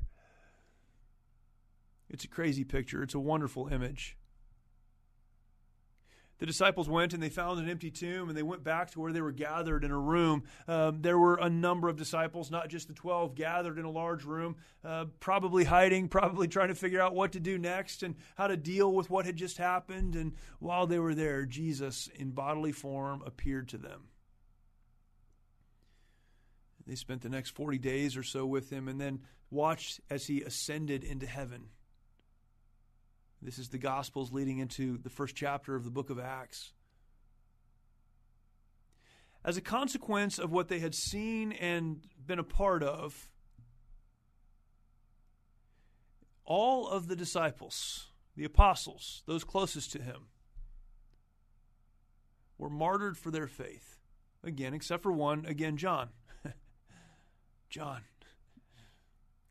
It's 2.08 2.24
a 2.24 2.28
crazy 2.28 2.64
picture, 2.64 3.02
it's 3.02 3.14
a 3.14 3.20
wonderful 3.20 3.68
image 3.68 4.16
the 6.38 6.46
disciples 6.46 6.88
went 6.88 7.14
and 7.14 7.22
they 7.22 7.28
found 7.28 7.60
an 7.60 7.68
empty 7.68 7.90
tomb 7.90 8.28
and 8.28 8.36
they 8.36 8.42
went 8.42 8.64
back 8.64 8.90
to 8.90 9.00
where 9.00 9.12
they 9.12 9.20
were 9.20 9.32
gathered 9.32 9.84
in 9.84 9.90
a 9.90 9.98
room. 9.98 10.44
Um, 10.66 11.00
there 11.00 11.18
were 11.18 11.36
a 11.36 11.48
number 11.48 11.88
of 11.88 11.96
disciples, 11.96 12.50
not 12.50 12.68
just 12.68 12.88
the 12.88 12.94
12, 12.94 13.34
gathered 13.34 13.78
in 13.78 13.84
a 13.84 13.90
large 13.90 14.24
room, 14.24 14.56
uh, 14.84 15.06
probably 15.20 15.64
hiding, 15.64 16.08
probably 16.08 16.48
trying 16.48 16.68
to 16.68 16.74
figure 16.74 17.00
out 17.00 17.14
what 17.14 17.32
to 17.32 17.40
do 17.40 17.56
next 17.56 18.02
and 18.02 18.16
how 18.36 18.48
to 18.48 18.56
deal 18.56 18.92
with 18.92 19.10
what 19.10 19.26
had 19.26 19.36
just 19.36 19.58
happened. 19.58 20.16
And 20.16 20.34
while 20.58 20.86
they 20.86 20.98
were 20.98 21.14
there, 21.14 21.46
Jesus, 21.46 22.08
in 22.14 22.32
bodily 22.32 22.72
form, 22.72 23.22
appeared 23.24 23.68
to 23.68 23.78
them. 23.78 24.08
They 26.86 26.96
spent 26.96 27.22
the 27.22 27.30
next 27.30 27.50
40 27.50 27.78
days 27.78 28.16
or 28.16 28.22
so 28.22 28.44
with 28.44 28.70
him 28.70 28.88
and 28.88 29.00
then 29.00 29.20
watched 29.50 30.00
as 30.10 30.26
he 30.26 30.42
ascended 30.42 31.04
into 31.04 31.26
heaven. 31.26 31.68
This 33.44 33.58
is 33.58 33.68
the 33.68 33.78
Gospels 33.78 34.32
leading 34.32 34.56
into 34.56 34.96
the 34.96 35.10
first 35.10 35.36
chapter 35.36 35.76
of 35.76 35.84
the 35.84 35.90
book 35.90 36.08
of 36.08 36.18
Acts. 36.18 36.72
As 39.44 39.58
a 39.58 39.60
consequence 39.60 40.38
of 40.38 40.50
what 40.50 40.68
they 40.68 40.78
had 40.78 40.94
seen 40.94 41.52
and 41.52 42.00
been 42.26 42.38
a 42.38 42.42
part 42.42 42.82
of, 42.82 43.28
all 46.46 46.88
of 46.88 47.06
the 47.06 47.14
disciples, 47.14 48.06
the 48.34 48.44
apostles, 48.44 49.22
those 49.26 49.44
closest 49.44 49.92
to 49.92 50.02
him, 50.02 50.28
were 52.56 52.70
martyred 52.70 53.18
for 53.18 53.30
their 53.30 53.46
faith. 53.46 53.98
Again, 54.42 54.72
except 54.72 55.02
for 55.02 55.12
one, 55.12 55.44
again, 55.44 55.76
John. 55.76 56.08
John, 57.68 58.00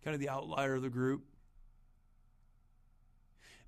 kind 0.03 0.15
of 0.15 0.19
the 0.19 0.29
outlier 0.29 0.73
of 0.73 0.81
the 0.81 0.89
group. 0.89 1.25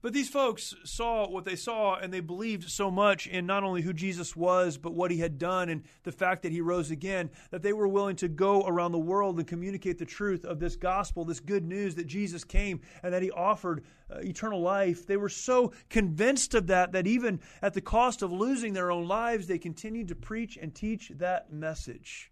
But 0.05 0.13
these 0.13 0.29
folks 0.29 0.75
saw 0.83 1.27
what 1.27 1.45
they 1.45 1.55
saw 1.55 1.95
and 1.95 2.13
they 2.13 2.19
believed 2.19 2.69
so 2.69 2.91
much 2.91 3.25
in 3.25 3.47
not 3.47 3.63
only 3.63 3.81
who 3.81 3.91
Jesus 3.91 4.35
was, 4.35 4.77
but 4.77 4.93
what 4.93 5.09
he 5.09 5.17
had 5.17 5.39
done 5.39 5.67
and 5.67 5.81
the 6.03 6.11
fact 6.11 6.43
that 6.43 6.51
he 6.51 6.61
rose 6.61 6.91
again, 6.91 7.31
that 7.49 7.63
they 7.63 7.73
were 7.73 7.87
willing 7.87 8.15
to 8.17 8.27
go 8.27 8.61
around 8.67 8.91
the 8.91 8.99
world 8.99 9.39
and 9.39 9.47
communicate 9.47 9.97
the 9.97 10.05
truth 10.05 10.45
of 10.45 10.59
this 10.59 10.75
gospel, 10.75 11.25
this 11.25 11.39
good 11.39 11.65
news 11.65 11.95
that 11.95 12.05
Jesus 12.05 12.43
came 12.43 12.81
and 13.01 13.15
that 13.15 13.23
he 13.23 13.31
offered 13.31 13.83
uh, 14.13 14.19
eternal 14.19 14.61
life. 14.61 15.07
They 15.07 15.17
were 15.17 15.27
so 15.27 15.73
convinced 15.89 16.53
of 16.53 16.67
that 16.67 16.91
that 16.91 17.07
even 17.07 17.39
at 17.63 17.73
the 17.73 17.81
cost 17.81 18.21
of 18.21 18.31
losing 18.31 18.73
their 18.73 18.91
own 18.91 19.07
lives, 19.07 19.47
they 19.47 19.57
continued 19.57 20.09
to 20.09 20.15
preach 20.15 20.55
and 20.55 20.75
teach 20.75 21.13
that 21.15 21.51
message. 21.51 22.31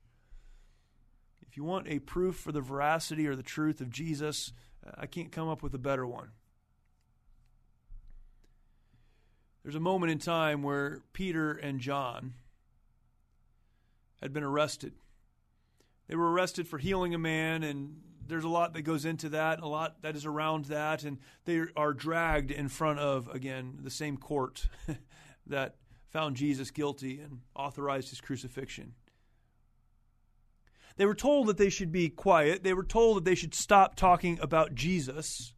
If 1.41 1.57
you 1.57 1.63
want 1.63 1.87
a 1.87 1.97
proof 1.97 2.35
for 2.35 2.51
the 2.51 2.61
veracity 2.61 3.25
or 3.25 3.35
the 3.35 3.41
truth 3.41 3.81
of 3.81 3.89
Jesus, 3.89 4.53
uh, 4.85 4.91
I 4.95 5.07
can't 5.07 5.31
come 5.31 5.49
up 5.49 5.63
with 5.63 5.73
a 5.73 5.79
better 5.79 6.05
one. 6.05 6.29
There's 9.63 9.75
a 9.75 9.79
moment 9.79 10.11
in 10.11 10.19
time 10.19 10.61
where 10.61 11.01
Peter 11.13 11.53
and 11.53 11.79
John 11.79 12.33
had 14.21 14.33
been 14.33 14.43
arrested. 14.43 14.93
They 16.07 16.15
were 16.15 16.31
arrested 16.31 16.67
for 16.67 16.77
healing 16.77 17.13
a 17.13 17.17
man, 17.17 17.63
and 17.63 18.01
there's 18.27 18.43
a 18.43 18.49
lot 18.49 18.73
that 18.73 18.81
goes 18.81 19.05
into 19.05 19.29
that, 19.29 19.61
a 19.61 19.67
lot 19.67 20.01
that 20.01 20.17
is 20.17 20.25
around 20.25 20.65
that, 20.65 21.03
and 21.03 21.17
they 21.45 21.61
are 21.77 21.93
dragged 21.93 22.51
in 22.51 22.67
front 22.67 22.99
of, 22.99 23.29
again, 23.29 23.79
the 23.81 23.89
same 23.89 24.17
court 24.17 24.67
that 25.47 25.75
found 26.09 26.35
Jesus 26.35 26.69
guilty 26.69 27.21
and 27.21 27.39
authorized 27.55 28.09
his 28.09 28.19
crucifixion. 28.19 28.93
They 30.97 31.05
were 31.05 31.15
told 31.15 31.47
that 31.47 31.57
they 31.57 31.69
should 31.69 31.91
be 31.91 32.09
quiet. 32.09 32.63
They 32.63 32.73
were 32.73 32.83
told 32.83 33.17
that 33.17 33.25
they 33.25 33.33
should 33.33 33.55
stop 33.55 33.95
talking 33.95 34.37
about 34.41 34.75
Jesus 34.75 35.53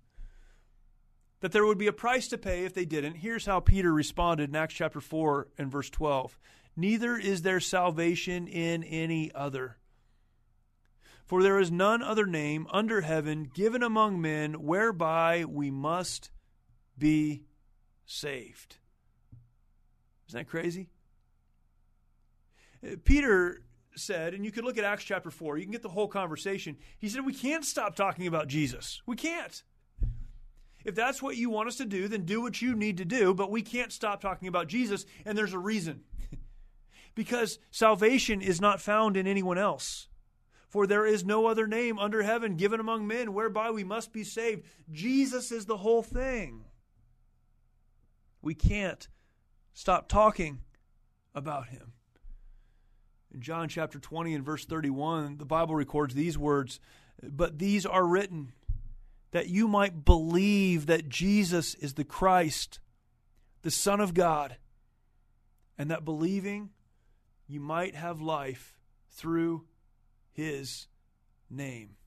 that 1.41 1.51
there 1.51 1.65
would 1.65 1.77
be 1.77 1.87
a 1.87 1.93
price 1.93 2.27
to 2.29 2.37
pay 2.37 2.65
if 2.65 2.73
they 2.73 2.85
didn't. 2.85 3.15
Here's 3.15 3.45
how 3.45 3.59
Peter 3.59 3.93
responded 3.93 4.49
in 4.49 4.55
Acts 4.55 4.73
chapter 4.73 5.01
4 5.01 5.47
and 5.57 5.71
verse 5.71 5.89
12 5.89 6.37
Neither 6.77 7.17
is 7.17 7.41
there 7.41 7.59
salvation 7.59 8.47
in 8.47 8.83
any 8.83 9.31
other. 9.33 9.77
For 11.25 11.41
there 11.41 11.59
is 11.59 11.71
none 11.71 12.03
other 12.03 12.25
name 12.25 12.67
under 12.71 13.01
heaven 13.01 13.49
given 13.53 13.81
among 13.81 14.21
men 14.21 14.53
whereby 14.61 15.45
we 15.45 15.71
must 15.71 16.29
be 16.97 17.43
saved. 18.05 18.77
Isn't 20.27 20.39
that 20.39 20.47
crazy? 20.47 20.89
Uh, 22.85 22.95
Peter 23.03 23.63
said, 23.95 24.33
and 24.33 24.45
you 24.45 24.51
could 24.51 24.65
look 24.65 24.77
at 24.77 24.83
Acts 24.83 25.03
chapter 25.03 25.31
4, 25.31 25.57
you 25.57 25.63
can 25.63 25.71
get 25.71 25.81
the 25.81 25.89
whole 25.89 26.07
conversation. 26.07 26.77
He 26.99 27.09
said, 27.09 27.25
We 27.25 27.33
can't 27.33 27.65
stop 27.65 27.95
talking 27.95 28.27
about 28.27 28.47
Jesus. 28.47 29.01
We 29.05 29.15
can't. 29.15 29.63
If 30.85 30.93
that's 30.93 31.21
what 31.21 31.35
you 31.35 31.49
want 31.49 31.67
us 31.67 31.77
to 31.77 31.85
do, 31.85 32.07
then 32.07 32.25
do 32.25 32.41
what 32.41 32.61
you 32.61 32.75
need 32.75 32.97
to 32.97 33.05
do, 33.05 33.33
but 33.33 33.49
we 33.49 33.63
can't 33.63 33.91
stop 33.91 34.21
talking 34.21 34.47
about 34.47 34.67
Jesus, 34.67 35.05
and 35.25 35.35
there's 35.35 35.53
a 35.53 35.59
reason. 35.59 36.01
because 37.15 37.57
salvation 37.71 38.39
is 38.39 38.61
not 38.61 38.79
found 38.79 39.17
in 39.17 39.25
anyone 39.25 39.57
else. 39.57 40.07
For 40.67 40.85
there 40.85 41.05
is 41.05 41.25
no 41.25 41.47
other 41.47 41.67
name 41.67 41.97
under 41.97 42.21
heaven 42.21 42.55
given 42.55 42.79
among 42.79 43.07
men 43.07 43.33
whereby 43.33 43.71
we 43.71 43.83
must 43.83 44.13
be 44.13 44.23
saved. 44.23 44.63
Jesus 44.91 45.51
is 45.51 45.65
the 45.65 45.77
whole 45.77 46.03
thing. 46.03 46.65
We 48.41 48.53
can't 48.53 49.07
stop 49.73 50.07
talking 50.07 50.59
about 51.33 51.69
him. 51.69 51.93
In 53.33 53.41
John 53.41 53.69
chapter 53.69 53.99
20 53.99 54.35
and 54.35 54.45
verse 54.45 54.65
31, 54.65 55.37
the 55.37 55.45
Bible 55.45 55.75
records 55.75 56.13
these 56.13 56.37
words 56.37 56.79
But 57.23 57.57
these 57.57 57.85
are 57.85 58.05
written 58.05 58.53
that 59.35 59.49
you 59.49 59.67
might 59.67 60.05
believe 60.05 60.85
that 60.85 61.09
Jesus 61.09 61.75
is 61.75 61.95
the 61.95 62.05
Christ, 62.05 62.79
the 63.63 63.69
Son 63.69 63.99
of 63.99 64.13
God, 64.13 64.55
and 65.77 65.91
that 65.91 66.05
believing 66.05 66.69
you 67.45 67.59
might 67.59 67.95
have 67.95 68.21
life 68.21 68.77
through 69.11 69.65
his 70.31 70.87
name. 71.49 71.97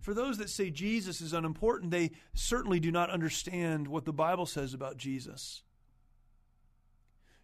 For 0.00 0.14
those 0.14 0.38
that 0.38 0.50
say 0.50 0.70
Jesus 0.70 1.20
is 1.20 1.32
unimportant, 1.32 1.90
they 1.90 2.12
certainly 2.32 2.78
do 2.78 2.92
not 2.92 3.10
understand 3.10 3.88
what 3.88 4.04
the 4.04 4.12
Bible 4.12 4.46
says 4.46 4.74
about 4.74 4.98
Jesus. 4.98 5.64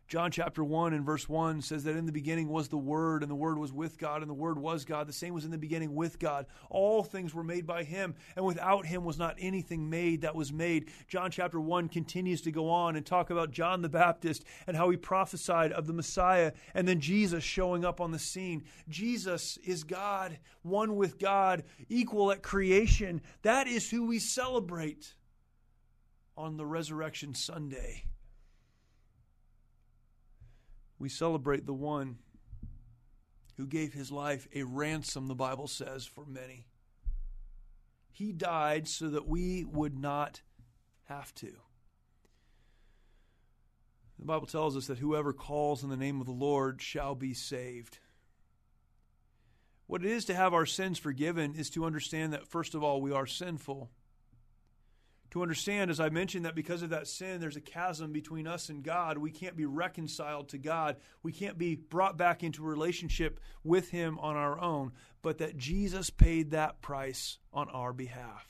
John 0.06 0.30
chapter 0.30 0.62
1 0.62 0.92
and 0.92 1.04
verse 1.04 1.28
1 1.30 1.62
says 1.62 1.84
that 1.84 1.96
in 1.96 2.04
the 2.04 2.12
beginning 2.12 2.49
was 2.49 2.68
the 2.68 2.76
Word, 2.76 3.23
and 3.23 3.30
the 3.30 3.34
Word 3.37 3.56
was 3.56 3.73
with 3.73 3.96
God, 3.96 4.20
and 4.20 4.30
the 4.30 4.34
Word 4.34 4.58
was 4.58 4.84
God. 4.84 5.06
The 5.06 5.14
same 5.14 5.32
was 5.32 5.46
in 5.46 5.50
the 5.50 5.56
beginning 5.56 5.94
with 5.94 6.18
God. 6.18 6.44
All 6.68 7.02
things 7.02 7.34
were 7.34 7.42
made 7.42 7.66
by 7.66 7.84
Him, 7.84 8.14
and 8.37 8.44
without 8.44 8.84
Him 8.84 9.04
was 9.04 9.18
not 9.18 9.37
anything 9.38 9.88
made 9.88 10.20
that 10.20 10.34
was 10.34 10.52
made. 10.52 10.90
John 11.08 11.30
chapter 11.30 11.58
1 11.58 11.88
continues 11.88 12.42
to 12.42 12.52
go 12.52 12.68
on 12.68 12.96
and 12.96 13.06
talk 13.06 13.30
about 13.30 13.50
John 13.50 13.80
the 13.80 13.88
Baptist 13.88 14.44
and 14.66 14.76
how 14.76 14.90
he 14.90 14.96
prophesied 14.99 15.73
of 15.73 15.87
the 15.87 15.94
Messiah, 15.94 16.52
and 16.75 16.87
then 16.87 17.00
Jesus 17.00 17.42
showing 17.42 17.84
up 17.84 18.00
on 18.00 18.11
the 18.11 18.18
scene. 18.18 18.64
Jesus 18.90 19.58
is 19.64 19.84
God, 19.84 20.38
one 20.62 20.96
with 20.96 21.18
God, 21.18 21.64
equal 21.88 22.30
at 22.30 22.42
creation. 22.42 23.23
That 23.40 23.66
is 23.66 23.90
who 23.90 24.06
we 24.06 24.18
celebrate 24.18 25.14
on 26.37 26.58
the 26.58 26.66
Resurrection 26.66 27.34
Sunday 27.34 28.04
we 30.98 31.08
celebrate 31.08 31.66
the 31.66 31.74
one 31.74 32.18
who 33.56 33.66
gave 33.66 33.92
his 33.92 34.10
life 34.10 34.48
a 34.54 34.62
ransom, 34.62 35.28
the 35.28 35.34
Bible 35.34 35.68
says, 35.68 36.06
for 36.06 36.24
many. 36.26 36.66
He 38.10 38.32
died 38.32 38.88
so 38.88 39.08
that 39.10 39.26
we 39.26 39.64
would 39.64 39.98
not 39.98 40.40
have 41.04 41.34
to. 41.36 41.52
The 44.18 44.24
Bible 44.24 44.46
tells 44.46 44.76
us 44.76 44.86
that 44.86 44.98
whoever 44.98 45.32
calls 45.32 45.82
in 45.82 45.90
the 45.90 45.96
name 45.96 46.20
of 46.20 46.26
the 46.26 46.32
Lord 46.32 46.80
shall 46.80 47.14
be 47.14 47.34
saved. 47.34 47.98
What 49.86 50.04
it 50.04 50.10
is 50.10 50.24
to 50.26 50.34
have 50.34 50.54
our 50.54 50.66
sins 50.66 50.98
forgiven 50.98 51.54
is 51.56 51.68
to 51.70 51.84
understand 51.84 52.32
that, 52.32 52.46
first 52.46 52.74
of 52.74 52.82
all, 52.82 53.00
we 53.00 53.12
are 53.12 53.26
sinful 53.26 53.90
to 55.35 55.43
understand, 55.43 55.91
as 55.91 55.99
I 55.99 56.11
mentioned, 56.11 56.45
that 56.45 56.55
because 56.55 56.83
of 56.85 56.91
that 56.91 57.09
sin, 57.09 57.41
there's 57.41 57.57
a 57.57 57.61
chasm 57.61 58.12
between 58.12 58.47
us 58.47 58.69
and 58.69 58.85
God. 58.85 59.19
We 59.19 59.33
can't 59.33 59.57
be 59.57 59.67
reconciled 59.67 60.50
to 60.50 60.59
God. 60.59 60.94
We 61.25 61.33
can't 61.33 61.59
be 61.59 61.75
brought 61.75 62.16
back 62.16 62.44
into 62.44 62.62
relationship 62.62 63.40
with 63.64 63.90
Him 63.90 64.16
on 64.20 64.37
our 64.37 64.61
own, 64.61 64.92
but 65.23 65.38
that 65.38 65.57
Jesus 65.57 66.09
paid 66.09 66.53
that 66.53 66.81
price 66.81 67.38
on 67.53 67.68
our 67.70 67.92
behalf. 67.92 68.47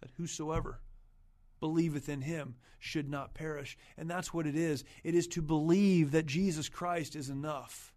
That 0.00 0.12
whosoever 0.16 0.78
believeth 1.58 2.08
in 2.08 2.20
Him 2.20 2.54
should 2.78 3.10
not 3.10 3.34
perish. 3.34 3.76
And 3.98 4.08
that's 4.08 4.32
what 4.32 4.46
it 4.46 4.54
is 4.54 4.84
it 5.02 5.16
is 5.16 5.26
to 5.26 5.42
believe 5.42 6.12
that 6.12 6.26
Jesus 6.26 6.68
Christ 6.68 7.16
is 7.16 7.30
enough 7.30 7.92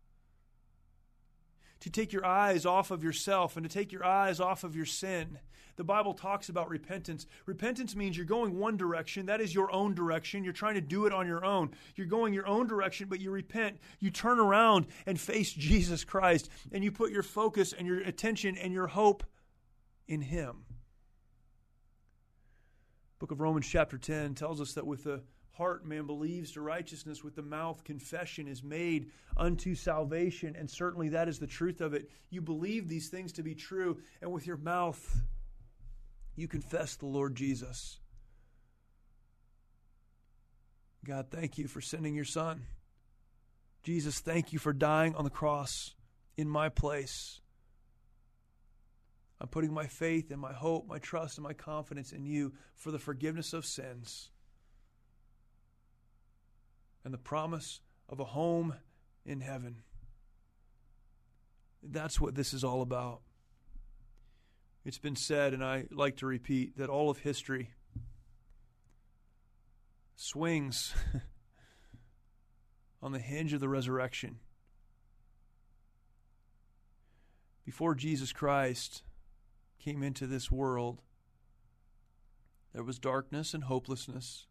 to 1.81 1.89
take 1.89 2.13
your 2.13 2.25
eyes 2.25 2.65
off 2.65 2.91
of 2.91 3.03
yourself 3.03 3.55
and 3.55 3.67
to 3.67 3.73
take 3.73 3.91
your 3.91 4.05
eyes 4.05 4.39
off 4.39 4.63
of 4.63 4.75
your 4.75 4.85
sin. 4.85 5.39
The 5.77 5.83
Bible 5.83 6.15
talks 6.15 6.49
about 6.49 6.69
repentance. 6.69 7.27
Repentance 7.45 7.95
means 7.95 8.17
you're 8.17 8.25
going 8.25 8.57
one 8.57 8.77
direction, 8.77 9.27
that 9.27 9.41
is 9.41 9.53
your 9.53 9.71
own 9.71 9.93
direction. 9.93 10.43
You're 10.43 10.53
trying 10.53 10.73
to 10.73 10.81
do 10.81 11.05
it 11.05 11.13
on 11.13 11.27
your 11.27 11.45
own. 11.45 11.71
You're 11.95 12.07
going 12.07 12.33
your 12.33 12.47
own 12.47 12.67
direction, 12.67 13.07
but 13.09 13.21
you 13.21 13.29
repent. 13.29 13.77
You 13.99 14.09
turn 14.09 14.39
around 14.39 14.87
and 15.05 15.19
face 15.19 15.53
Jesus 15.53 16.03
Christ, 16.03 16.49
and 16.71 16.83
you 16.83 16.91
put 16.91 17.11
your 17.11 17.23
focus 17.23 17.73
and 17.73 17.87
your 17.87 17.99
attention 17.99 18.57
and 18.57 18.73
your 18.73 18.87
hope 18.87 19.23
in 20.07 20.21
Him. 20.21 20.65
Book 23.19 23.31
of 23.31 23.39
Romans, 23.39 23.67
chapter 23.67 23.97
10, 23.97 24.33
tells 24.33 24.59
us 24.59 24.73
that 24.73 24.85
with 24.85 25.03
the 25.03 25.21
heart 25.57 25.85
man 25.85 26.05
believes 26.05 26.51
to 26.51 26.61
righteousness, 26.61 27.23
with 27.23 27.35
the 27.35 27.41
mouth 27.41 27.83
confession 27.83 28.47
is 28.47 28.63
made 28.63 29.09
unto 29.35 29.75
salvation. 29.75 30.55
And 30.57 30.69
certainly 30.69 31.09
that 31.09 31.27
is 31.27 31.39
the 31.39 31.47
truth 31.47 31.81
of 31.81 31.93
it. 31.93 32.09
You 32.29 32.41
believe 32.41 32.87
these 32.87 33.09
things 33.09 33.33
to 33.33 33.43
be 33.43 33.55
true, 33.55 33.97
and 34.21 34.31
with 34.31 34.45
your 34.45 34.57
mouth 34.57 35.21
you 36.35 36.47
confess 36.47 36.95
the 36.95 37.07
Lord 37.07 37.35
Jesus. 37.35 37.99
God, 41.05 41.27
thank 41.31 41.57
you 41.57 41.67
for 41.67 41.81
sending 41.81 42.13
your 42.13 42.25
Son. 42.25 42.63
Jesus, 43.83 44.19
thank 44.19 44.53
you 44.53 44.59
for 44.59 44.73
dying 44.73 45.15
on 45.15 45.23
the 45.23 45.29
cross 45.29 45.95
in 46.35 46.47
my 46.47 46.69
place. 46.69 47.39
I'm 49.39 49.47
putting 49.47 49.73
my 49.73 49.87
faith 49.87 50.31
and 50.31 50.41
my 50.41 50.53
hope, 50.53 50.87
my 50.87 50.99
trust, 50.99 51.37
and 51.37 51.43
my 51.43 51.53
confidence 51.53 52.11
in 52.11 52.25
you 52.25 52.53
for 52.75 52.91
the 52.91 52.99
forgiveness 52.99 53.53
of 53.53 53.65
sins 53.65 54.29
and 57.07 57.13
the 57.13 57.17
promise 57.17 57.79
of 58.09 58.19
a 58.19 58.25
home 58.25 58.73
in 59.25 59.39
heaven. 59.39 59.77
That's 61.81 62.19
what 62.19 62.35
this 62.35 62.53
is 62.53 62.65
all 62.65 62.81
about. 62.81 63.21
It's 64.83 64.97
been 64.97 65.15
said, 65.15 65.53
and 65.53 65.63
I 65.63 65.85
like 65.89 66.17
to 66.17 66.25
repeat, 66.25 66.75
that 66.75 66.89
all 66.89 67.09
of 67.09 67.19
history 67.19 67.69
swings 70.17 70.93
on 73.01 73.13
the 73.13 73.19
hinge 73.19 73.53
of 73.53 73.61
the 73.61 73.69
resurrection. 73.69 74.39
Before 77.63 77.95
Jesus 77.95 78.33
Christ 78.33 79.03
came 79.79 80.03
into 80.03 80.27
this 80.27 80.51
world, 80.51 81.01
there 82.73 82.83
was 82.83 82.99
darkness 82.99 83.53
and 83.53 83.63
hopelessness. 83.63 84.45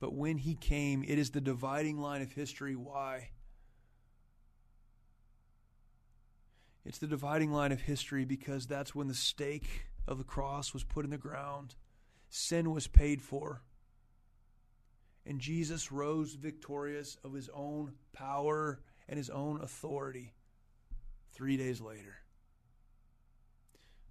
But 0.00 0.14
when 0.14 0.38
he 0.38 0.54
came, 0.54 1.02
it 1.02 1.18
is 1.18 1.30
the 1.30 1.40
dividing 1.40 1.98
line 1.98 2.22
of 2.22 2.32
history. 2.32 2.76
Why? 2.76 3.30
It's 6.84 6.98
the 6.98 7.06
dividing 7.06 7.52
line 7.52 7.72
of 7.72 7.80
history 7.80 8.24
because 8.24 8.66
that's 8.66 8.94
when 8.94 9.08
the 9.08 9.14
stake 9.14 9.86
of 10.06 10.18
the 10.18 10.24
cross 10.24 10.72
was 10.72 10.84
put 10.84 11.04
in 11.04 11.10
the 11.10 11.18
ground, 11.18 11.74
sin 12.30 12.70
was 12.70 12.86
paid 12.86 13.20
for. 13.20 13.62
And 15.26 15.38
Jesus 15.38 15.92
rose 15.92 16.32
victorious 16.32 17.18
of 17.22 17.34
his 17.34 17.50
own 17.52 17.92
power 18.14 18.80
and 19.08 19.18
his 19.18 19.28
own 19.28 19.60
authority 19.60 20.32
three 21.32 21.58
days 21.58 21.80
later. 21.80 22.16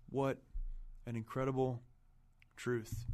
What 0.10 0.38
an 1.08 1.16
incredible 1.16 1.82
truth. 2.56 3.08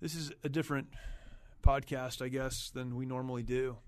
This 0.00 0.14
is 0.14 0.30
a 0.44 0.48
different 0.50 0.88
podcast, 1.62 2.20
I 2.20 2.28
guess, 2.28 2.70
than 2.70 2.96
we 2.96 3.06
normally 3.06 3.42
do. 3.42 3.78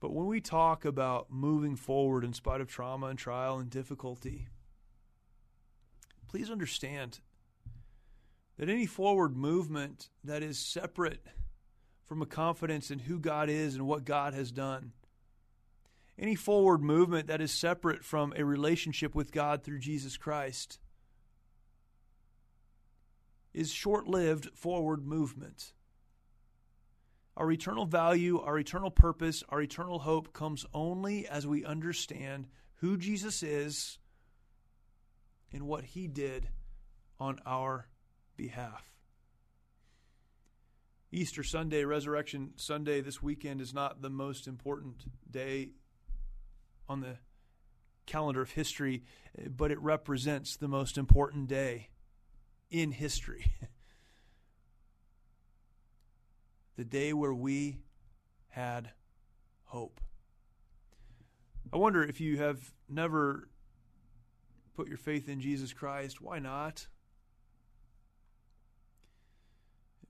But 0.00 0.12
when 0.12 0.26
we 0.26 0.40
talk 0.40 0.84
about 0.84 1.30
moving 1.30 1.74
forward 1.74 2.24
in 2.24 2.34
spite 2.34 2.60
of 2.60 2.68
trauma 2.68 3.06
and 3.06 3.18
trial 3.18 3.58
and 3.58 3.70
difficulty, 3.70 4.48
please 6.28 6.50
understand 6.50 7.20
that 8.58 8.68
any 8.68 8.86
forward 8.86 9.34
movement 9.34 10.10
that 10.22 10.42
is 10.42 10.58
separate 10.58 11.24
from 12.04 12.20
a 12.20 12.26
confidence 12.26 12.90
in 12.90 13.00
who 13.00 13.18
God 13.18 13.48
is 13.48 13.74
and 13.74 13.86
what 13.86 14.04
God 14.04 14.34
has 14.34 14.52
done, 14.52 14.92
any 16.18 16.34
forward 16.34 16.82
movement 16.82 17.28
that 17.28 17.40
is 17.40 17.50
separate 17.50 18.04
from 18.04 18.34
a 18.36 18.44
relationship 18.44 19.14
with 19.14 19.32
God 19.32 19.62
through 19.64 19.78
Jesus 19.78 20.16
Christ, 20.16 20.78
is 23.58 23.72
short 23.72 24.06
lived 24.06 24.48
forward 24.54 25.04
movement. 25.04 25.72
Our 27.36 27.50
eternal 27.50 27.86
value, 27.86 28.40
our 28.40 28.56
eternal 28.56 28.90
purpose, 28.90 29.42
our 29.48 29.60
eternal 29.60 29.98
hope 29.98 30.32
comes 30.32 30.64
only 30.72 31.26
as 31.26 31.44
we 31.44 31.64
understand 31.64 32.46
who 32.76 32.96
Jesus 32.96 33.42
is 33.42 33.98
and 35.52 35.64
what 35.64 35.82
he 35.82 36.06
did 36.06 36.48
on 37.18 37.40
our 37.44 37.88
behalf. 38.36 38.92
Easter 41.10 41.42
Sunday, 41.42 41.84
Resurrection 41.84 42.52
Sunday, 42.54 43.00
this 43.00 43.20
weekend 43.20 43.60
is 43.60 43.74
not 43.74 44.02
the 44.02 44.10
most 44.10 44.46
important 44.46 45.04
day 45.28 45.70
on 46.88 47.00
the 47.00 47.16
calendar 48.06 48.40
of 48.40 48.52
history, 48.52 49.02
but 49.48 49.72
it 49.72 49.80
represents 49.80 50.56
the 50.56 50.68
most 50.68 50.96
important 50.96 51.48
day 51.48 51.88
in 52.70 52.92
history. 52.92 53.52
the 56.76 56.84
day 56.84 57.12
where 57.12 57.34
we 57.34 57.78
had 58.50 58.90
hope. 59.64 60.00
I 61.72 61.76
wonder 61.76 62.02
if 62.02 62.20
you 62.20 62.38
have 62.38 62.72
never 62.88 63.48
put 64.74 64.88
your 64.88 64.96
faith 64.96 65.28
in 65.28 65.40
Jesus 65.40 65.72
Christ, 65.72 66.20
why 66.20 66.38
not? 66.38 66.86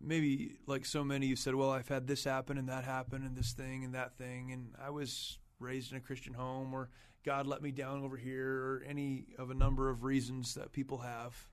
Maybe 0.01 0.59
like 0.66 0.85
so 0.85 1.03
many, 1.03 1.27
you 1.27 1.37
said, 1.37 1.55
Well, 1.55 1.71
I've 1.71 1.88
had 1.88 2.07
this 2.07 2.25
happen 2.25 2.59
and 2.59 2.68
that 2.68 2.85
happen 2.85 3.25
and 3.25 3.35
this 3.35 3.53
thing 3.53 3.83
and 3.83 3.94
that 3.94 4.16
thing, 4.18 4.53
and 4.53 4.75
I 4.81 4.90
was 4.90 5.38
raised 5.59 5.90
in 5.90 5.99
a 5.99 6.03
Christian 6.03 6.35
home, 6.35 6.75
or 6.75 6.90
God 7.25 7.47
let 7.47 7.62
me 7.62 7.73
down 7.73 8.05
over 8.05 8.16
here, 8.16 8.53
or 8.53 8.85
any 8.87 9.25
of 9.38 9.51
a 9.51 9.55
number 9.55 9.88
of 9.88 10.05
reasons 10.05 10.55
that 10.55 10.71
people 10.71 10.99
have. 10.99 11.49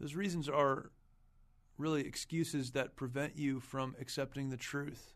Those 0.00 0.14
reasons 0.14 0.48
are 0.48 0.90
really 1.76 2.06
excuses 2.06 2.72
that 2.72 2.96
prevent 2.96 3.36
you 3.36 3.60
from 3.60 3.94
accepting 4.00 4.48
the 4.48 4.56
truth. 4.56 5.14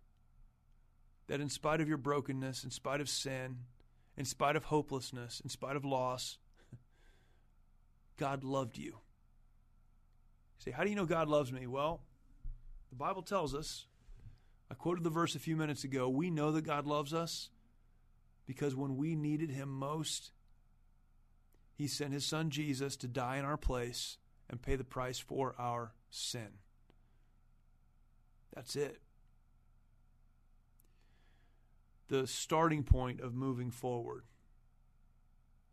That 1.26 1.40
in 1.40 1.48
spite 1.48 1.80
of 1.80 1.88
your 1.88 1.96
brokenness, 1.96 2.64
in 2.64 2.70
spite 2.70 3.00
of 3.00 3.08
sin, 3.08 3.60
in 4.16 4.26
spite 4.26 4.56
of 4.56 4.64
hopelessness, 4.64 5.40
in 5.40 5.48
spite 5.48 5.76
of 5.76 5.86
loss, 5.86 6.36
God 8.18 8.44
loved 8.44 8.76
you. 8.76 8.84
You 8.84 9.00
say, 10.58 10.70
How 10.70 10.84
do 10.84 10.90
you 10.90 10.96
know 10.96 11.06
God 11.06 11.28
loves 11.28 11.50
me? 11.50 11.66
Well, 11.66 12.02
the 12.90 12.96
Bible 12.96 13.22
tells 13.22 13.54
us 13.54 13.86
I 14.70 14.74
quoted 14.74 15.02
the 15.02 15.10
verse 15.10 15.34
a 15.34 15.40
few 15.40 15.56
minutes 15.56 15.84
ago. 15.84 16.10
We 16.10 16.30
know 16.30 16.52
that 16.52 16.62
God 16.62 16.86
loves 16.86 17.14
us 17.14 17.48
because 18.46 18.76
when 18.76 18.96
we 18.96 19.14
needed 19.14 19.50
Him 19.50 19.70
most, 19.70 20.32
He 21.74 21.86
sent 21.86 22.12
His 22.12 22.26
Son 22.26 22.50
Jesus 22.50 22.96
to 22.96 23.08
die 23.08 23.38
in 23.38 23.46
our 23.46 23.56
place 23.56 24.18
and 24.50 24.60
pay 24.60 24.76
the 24.76 24.84
price 24.84 25.18
for 25.18 25.54
our 25.58 25.92
sin. 26.10 26.48
That's 28.54 28.76
it. 28.76 29.00
The 32.08 32.26
starting 32.26 32.82
point 32.82 33.20
of 33.20 33.34
moving 33.34 33.70
forward 33.70 34.24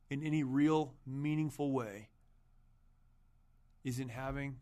in 0.10 0.24
any 0.24 0.44
real, 0.44 0.96
meaningful 1.06 1.72
way 1.72 2.10
is 3.84 4.00
in 4.00 4.10
having 4.10 4.58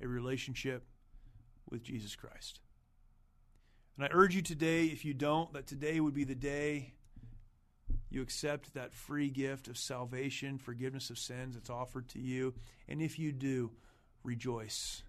a 0.00 0.08
relationship 0.08 0.84
with 1.70 1.82
Jesus 1.82 2.14
Christ. 2.14 2.60
And 3.96 4.04
I 4.04 4.08
urge 4.12 4.34
you 4.34 4.42
today, 4.42 4.86
if 4.86 5.04
you 5.04 5.14
don't, 5.14 5.52
that 5.52 5.66
today 5.66 6.00
would 6.00 6.14
be 6.14 6.24
the 6.24 6.34
day 6.34 6.94
you 8.14 8.22
accept 8.22 8.74
that 8.74 8.94
free 8.94 9.28
gift 9.28 9.68
of 9.68 9.76
salvation, 9.76 10.58
forgiveness 10.58 11.10
of 11.10 11.18
sins 11.18 11.54
that's 11.54 11.70
offered 11.70 12.08
to 12.08 12.20
you. 12.20 12.54
And 12.88 13.02
if 13.02 13.18
you 13.18 13.32
do, 13.32 13.72
rejoice 14.22 15.02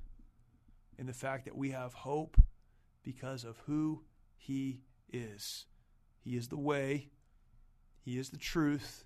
in 0.98 1.06
the 1.06 1.14
fact 1.14 1.46
that 1.46 1.56
we 1.56 1.72
have 1.72 1.94
hope 1.94 2.38
because 3.04 3.44
of 3.44 3.58
who 3.66 4.04
He 4.36 4.82
is. 5.12 5.66
He 6.20 6.36
is 6.36 6.48
the 6.48 6.58
way, 6.58 7.10
He 8.04 8.18
is 8.18 8.30
the 8.30 8.38
truth, 8.38 9.06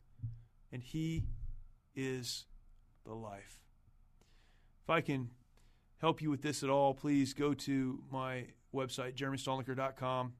and 0.71 0.81
He 0.81 1.25
is 1.95 2.45
the 3.05 3.13
life. 3.13 3.59
If 4.83 4.89
I 4.89 5.01
can 5.01 5.29
help 5.97 6.21
you 6.21 6.29
with 6.29 6.41
this 6.41 6.63
at 6.63 6.69
all, 6.69 6.93
please 6.93 7.33
go 7.33 7.53
to 7.53 8.01
my 8.11 8.45
website, 8.73 9.15
jeremystalnecker.com. 9.15 10.33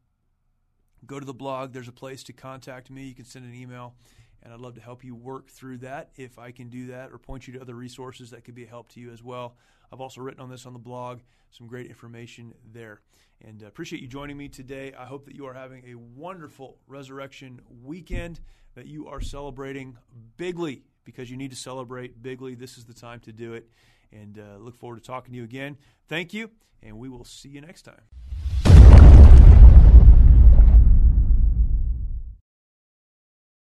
Go 1.06 1.20
to 1.20 1.26
the 1.26 1.34
blog. 1.34 1.74
There's 1.74 1.88
a 1.88 1.94
place 1.94 2.24
to 2.24 2.34
contact 2.34 2.90
me. 2.90 3.04
You 3.04 3.16
can 3.16 3.26
send 3.26 3.46
an 3.46 3.54
email, 3.54 3.96
and 4.44 4.54
I'd 4.54 4.60
love 4.60 4.76
to 4.76 4.82
help 4.82 5.04
you 5.04 5.16
work 5.16 5.50
through 5.50 5.78
that 5.80 6.12
if 6.18 6.38
I 6.38 6.52
can 6.52 6.70
do 6.70 6.88
that 6.88 7.12
or 7.12 7.18
point 7.18 7.48
you 7.48 7.54
to 7.54 7.62
other 7.62 7.76
resources 7.76 8.32
that 8.32 8.44
could 8.44 8.56
be 8.56 8.64
a 8.64 8.68
help 8.68 8.90
to 8.90 9.00
you 9.00 9.12
as 9.12 9.24
well. 9.24 9.56
I've 9.92 10.02
also 10.02 10.22
written 10.22 10.42
on 10.42 10.50
this 10.50 10.66
on 10.66 10.74
the 10.74 10.80
blog, 10.80 11.20
some 11.52 11.68
great 11.68 11.88
information 11.88 12.54
there. 12.72 13.02
And 13.44 13.64
uh, 13.64 13.68
appreciate 13.68 14.02
you 14.02 14.08
joining 14.08 14.38
me 14.38 14.50
today. 14.50 14.94
I 14.98 15.06
hope 15.06 15.26
that 15.26 15.36
you 15.36 15.46
are 15.48 15.54
having 15.54 15.84
a 15.88 15.96
wonderful 15.96 16.78
resurrection 16.88 17.62
weekend, 17.84 18.40
that 18.76 18.86
you 18.86 19.08
are 19.08 19.22
celebrating 19.22 19.98
bigly 20.38 20.84
because 21.06 21.32
you 21.32 21.38
need 21.38 21.52
to 21.52 21.58
celebrate 21.58 22.22
bigly. 22.22 22.56
This 22.56 22.78
is 22.78 22.86
the 22.86 22.94
time 22.94 23.20
to 23.22 23.32
do 23.32 23.54
it 23.54 23.70
and 24.12 24.40
uh, 24.40 24.58
look 24.58 24.76
forward 24.76 24.98
to 24.98 25.04
talking 25.04 25.32
to 25.34 25.38
you 25.38 25.44
again. 25.44 25.78
Thank 26.08 26.34
you, 26.34 26.50
and 26.82 26.98
we 26.98 27.10
will 27.10 27.26
see 27.26 27.50
you 27.50 27.62
next 27.62 27.84
time. 27.84 28.02